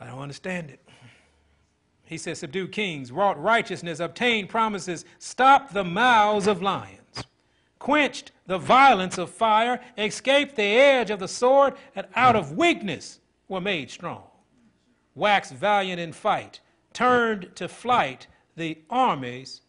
[0.00, 0.80] I don't understand it.
[2.04, 7.24] He says, subdue kings, wrought righteousness, obtained promises, stopped the mouths of lions,
[7.78, 13.20] quenched the violence of fire, escaped the edge of the sword, and out of weakness
[13.48, 14.24] were made strong.
[15.14, 16.60] Waxed valiant in fight,
[16.92, 19.62] turned to flight the armies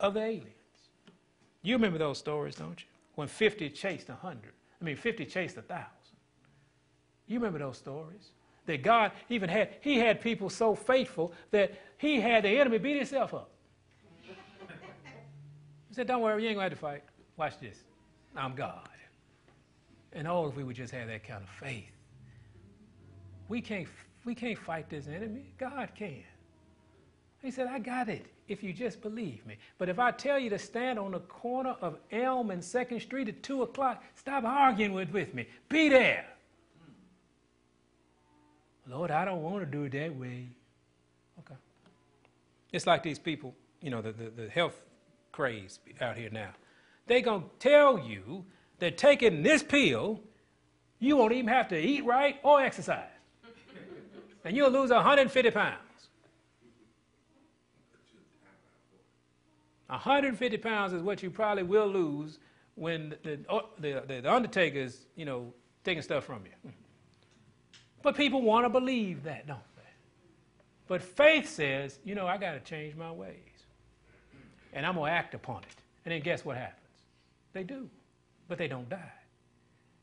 [0.00, 0.50] of the aliens.
[1.62, 2.86] You remember those stories, don't you?
[3.14, 4.52] When 50 chased 100.
[4.80, 5.86] I mean, 50 chased 1,000.
[7.26, 8.30] You remember those stories?
[8.66, 12.96] that God even had, he had people so faithful that he had the enemy beat
[12.96, 13.50] himself up.
[15.88, 17.02] He said, Don't worry, you ain't to have to fight.
[17.36, 17.78] Watch this.
[18.36, 18.88] I'm God.
[20.12, 21.90] And oh, if we would just have that kind of faith.
[23.48, 23.86] We can't,
[24.24, 25.52] we can't fight this enemy.
[25.58, 26.22] God can.
[27.42, 29.56] He said, I got it if you just believe me.
[29.78, 33.28] But if I tell you to stand on the corner of Elm and 2nd Street
[33.28, 35.46] at 2 o'clock, stop arguing with, with me.
[35.68, 36.26] Be there.
[38.86, 40.48] Lord, I don't want to do it that way.
[41.40, 41.54] Okay.
[42.72, 44.80] It's like these people, you know, the, the, the health
[45.32, 46.50] craze out here now.
[47.06, 48.44] They're going to tell you
[48.78, 50.20] that taking this pill,
[50.98, 53.08] you won't even have to eat right or exercise.
[54.44, 55.78] And you'll lose 150 pounds.
[59.86, 62.38] 150 pounds is what you probably will lose
[62.74, 63.60] when the, the, uh,
[64.06, 65.52] the, the undertaker is, you know,
[65.84, 66.72] taking stuff from you.
[68.02, 69.82] But people want to believe that, don't they?
[70.88, 73.36] But faith says, you know, I got to change my ways.
[74.72, 75.76] And I'm going to act upon it.
[76.04, 76.80] And then guess what happens?
[77.52, 77.88] They do,
[78.48, 79.12] but they don't die.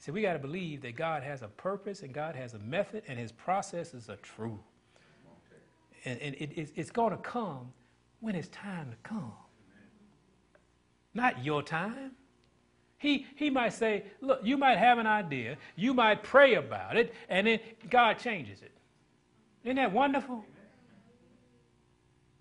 [0.02, 3.04] See, we got to believe that God has a purpose and God has a method
[3.08, 4.60] and his processes are true.
[6.06, 7.72] And, and it, it, it's going to come
[8.20, 9.32] when it's time to come.
[11.14, 12.14] Not your time.
[12.98, 17.14] He, he might say, look, you might have an idea, you might pray about it,
[17.30, 18.72] and then God changes it.
[19.64, 20.44] Isn't that wonderful?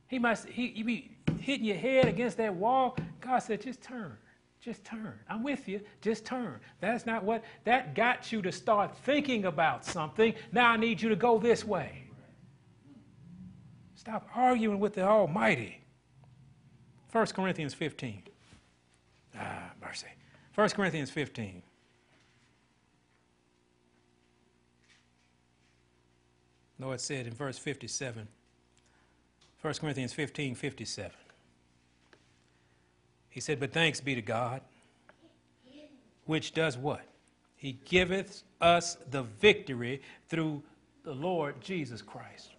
[0.06, 2.96] He might he, you be hitting your head against that wall.
[3.20, 4.16] God said, just turn.
[4.60, 5.18] Just turn.
[5.28, 5.80] I'm with you.
[6.02, 6.60] Just turn.
[6.80, 10.34] That's not what that got you to start thinking about something.
[10.52, 12.04] Now I need you to go this way.
[13.94, 15.80] Stop arguing with the Almighty.
[17.12, 18.22] 1 Corinthians 15.
[19.38, 20.06] Ah, mercy.
[20.54, 21.62] 1 Corinthians 15.
[26.80, 28.26] Lord said in verse 57,
[29.60, 31.10] 1 Corinthians 15 57.
[33.30, 34.60] He said, But thanks be to God,
[36.26, 37.02] which does what?
[37.56, 40.62] He giveth us the victory through
[41.04, 42.50] the Lord Jesus Christ.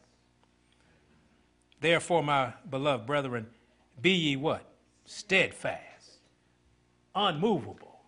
[1.79, 3.47] Therefore, my beloved brethren,
[4.01, 4.65] be ye what?
[5.05, 5.91] Steadfast
[7.15, 7.99] unmovable.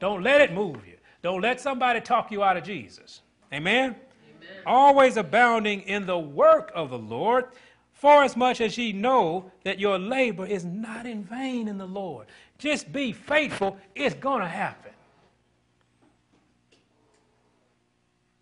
[0.00, 0.96] Don't let it move you.
[1.22, 3.22] Don't let somebody talk you out of Jesus.
[3.52, 3.90] Amen?
[3.90, 3.96] Amen?
[4.66, 7.46] Always abounding in the work of the Lord,
[7.98, 11.86] for as much as ye know that your labor is not in vain in the
[11.86, 12.28] Lord.
[12.56, 14.92] Just be faithful, it's going to happen.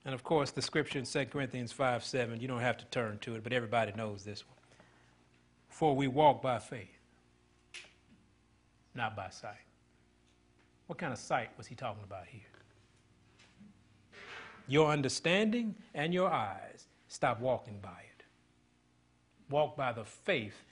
[0.05, 3.17] And of course, the scripture in 2 Corinthians 5 7, you don't have to turn
[3.21, 4.59] to it, but everybody knows this one.
[5.71, 7.01] For we walk by faith,
[8.95, 9.55] not by sight.
[10.87, 12.43] What kind of sight was he talking about here?
[14.69, 18.06] Your understanding and your eyes, stop walking by it.
[19.51, 20.65] Walk by the faith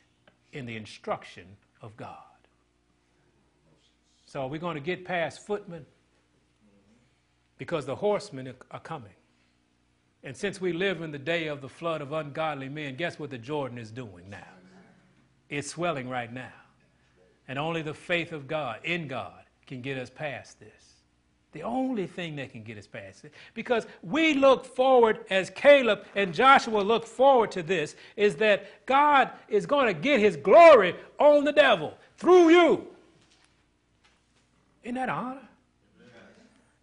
[0.52, 1.44] in the instruction
[1.80, 2.18] of God.
[4.26, 5.86] So we're going to get past footmen
[7.56, 9.12] because the horsemen are coming.
[10.24, 13.30] And since we live in the day of the flood of ungodly men, guess what
[13.30, 14.42] the Jordan is doing now?
[15.50, 16.52] It's swelling right now.
[17.46, 20.93] And only the faith of God, in God, can get us past this.
[21.54, 23.32] The only thing that can get us past it.
[23.54, 29.30] Because we look forward, as Caleb and Joshua look forward to this, is that God
[29.48, 32.86] is going to get his glory on the devil through you.
[34.82, 35.48] Isn't that an honor?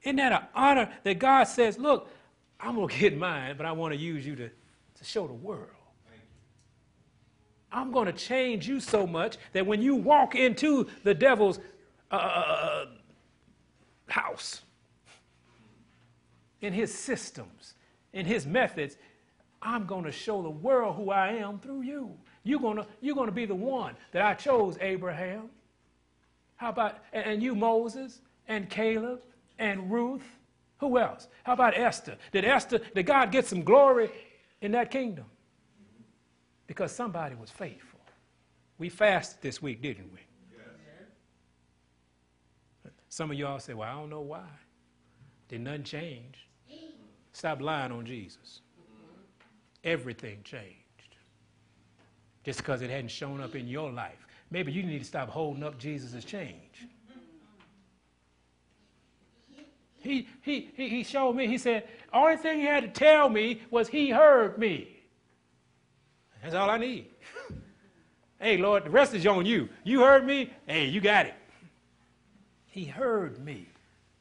[0.03, 2.09] Isn't that an honor that God says, look,
[2.57, 5.33] I'm going to get mine, but I want to use you to, to show the
[5.33, 5.67] world.
[7.73, 11.59] I'm going to change you so much that when you walk into the devil's
[12.11, 12.85] uh, uh,
[14.07, 14.61] house,
[16.61, 17.73] in his systems,
[18.13, 18.97] in his methods,
[19.61, 22.11] I'm going to show the world who I am through you.
[22.43, 25.49] You're going to, you're going to be the one that I chose, Abraham.
[26.55, 29.21] How about, and you, Moses, and Caleb,
[29.59, 30.23] and Ruth?
[30.79, 31.27] Who else?
[31.43, 32.17] How about Esther?
[32.31, 34.09] Did Esther, did God get some glory
[34.61, 35.25] in that kingdom?
[36.65, 37.99] Because somebody was faithful.
[38.79, 40.19] We fasted this week, didn't we?
[43.11, 44.47] Some of y'all say, well, I don't know why.
[45.49, 46.47] Did nothing change?
[47.33, 48.61] Stop lying on Jesus.
[49.83, 50.77] Everything changed.
[52.45, 54.25] Just because it hadn't shown up in your life.
[54.49, 56.87] Maybe you need to stop holding up Jesus' change.
[59.99, 63.61] He, he, he, he showed me, he said, only thing he had to tell me
[63.69, 65.01] was he heard me.
[66.41, 67.07] That's all I need.
[68.39, 69.67] hey, Lord, the rest is on you.
[69.83, 70.53] You heard me?
[70.65, 71.33] Hey, you got it.
[72.71, 73.67] He heard me.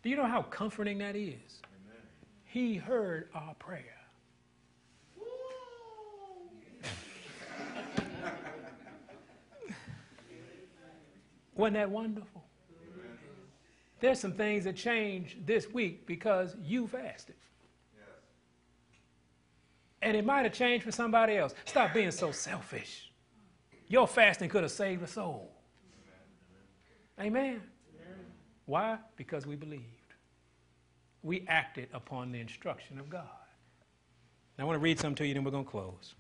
[0.03, 1.63] Do you know how comforting that is?
[1.65, 2.03] Amen.
[2.45, 3.97] He heard our prayer.
[11.55, 12.43] Wasn't that wonderful?
[12.83, 13.07] Amen.
[14.01, 17.37] There's some things that changed this week because you fasted.
[17.95, 18.05] Yes.
[20.03, 21.55] And it might have changed for somebody else.
[21.67, 23.13] Stop being so selfish.
[23.87, 25.53] Your fasting could have saved a soul.
[27.21, 27.37] Amen.
[27.37, 27.63] Amen.
[28.67, 28.99] Why?
[29.17, 29.85] Because we believed.
[31.23, 33.27] We acted upon the instruction of God.
[34.57, 36.15] Now, I want to read something to you, then we're going to close.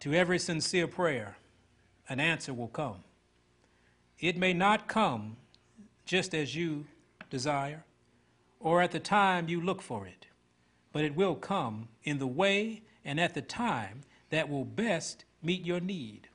[0.00, 1.36] To every sincere prayer,
[2.08, 3.02] an answer will come.
[4.20, 5.36] It may not come
[6.04, 6.86] just as you
[7.30, 7.84] desire
[8.60, 10.26] or at the time you look for it,
[10.92, 15.64] but it will come in the way and at the time that will best meet
[15.64, 16.28] your need.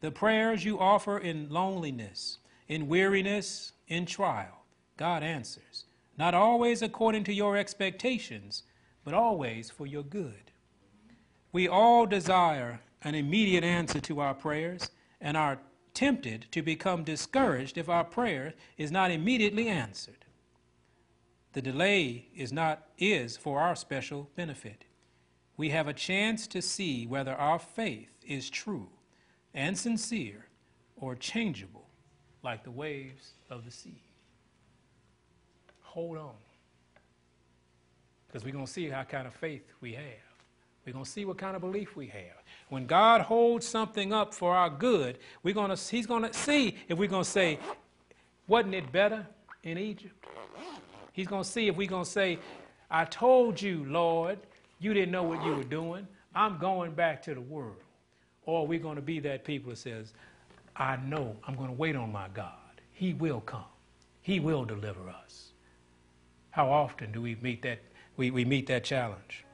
[0.00, 2.38] The prayers you offer in loneliness,
[2.68, 4.64] in weariness, in trial,
[4.96, 5.84] God answers,
[6.16, 8.62] not always according to your expectations,
[9.04, 10.52] but always for your good.
[11.52, 14.90] We all desire an immediate answer to our prayers
[15.20, 15.58] and are
[15.94, 20.24] tempted to become discouraged if our prayer is not immediately answered.
[21.52, 24.84] The delay is not is for our special benefit.
[25.56, 28.88] We have a chance to see whether our faith is true
[29.52, 30.46] and sincere
[30.96, 31.81] or changeable
[32.42, 34.00] like the waves of the sea.
[35.82, 36.34] Hold on.
[38.26, 40.04] Because we're going to see how kind of faith we have.
[40.86, 42.42] We're going to see what kind of belief we have.
[42.68, 46.98] When God holds something up for our good, we're to, He's going to see if
[46.98, 47.58] we're going to say,
[48.48, 49.26] wasn't it better
[49.62, 50.14] in Egypt?
[51.12, 52.38] He's going to see if we're going to say,
[52.90, 54.38] I told you, Lord,
[54.80, 56.08] you didn't know what you were doing.
[56.34, 57.76] I'm going back to the world.
[58.44, 60.14] Or we're going to be that people that says,
[60.82, 62.80] I know I'm going to wait on my God.
[62.90, 63.70] He will come.
[64.20, 65.52] He will deliver us.
[66.50, 67.78] How often do we meet that,
[68.16, 69.44] we, we meet that challenge?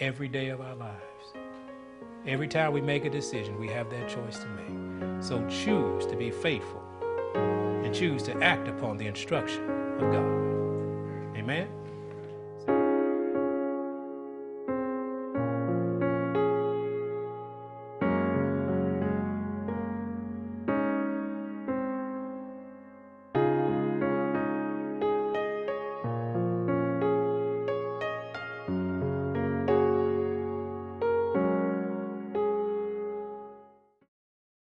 [0.00, 0.98] Every day of our lives.
[2.26, 5.22] Every time we make a decision, we have that choice to make.
[5.22, 6.82] So choose to be faithful
[7.36, 9.62] and choose to act upon the instruction
[10.00, 11.38] of God.
[11.38, 11.68] Amen.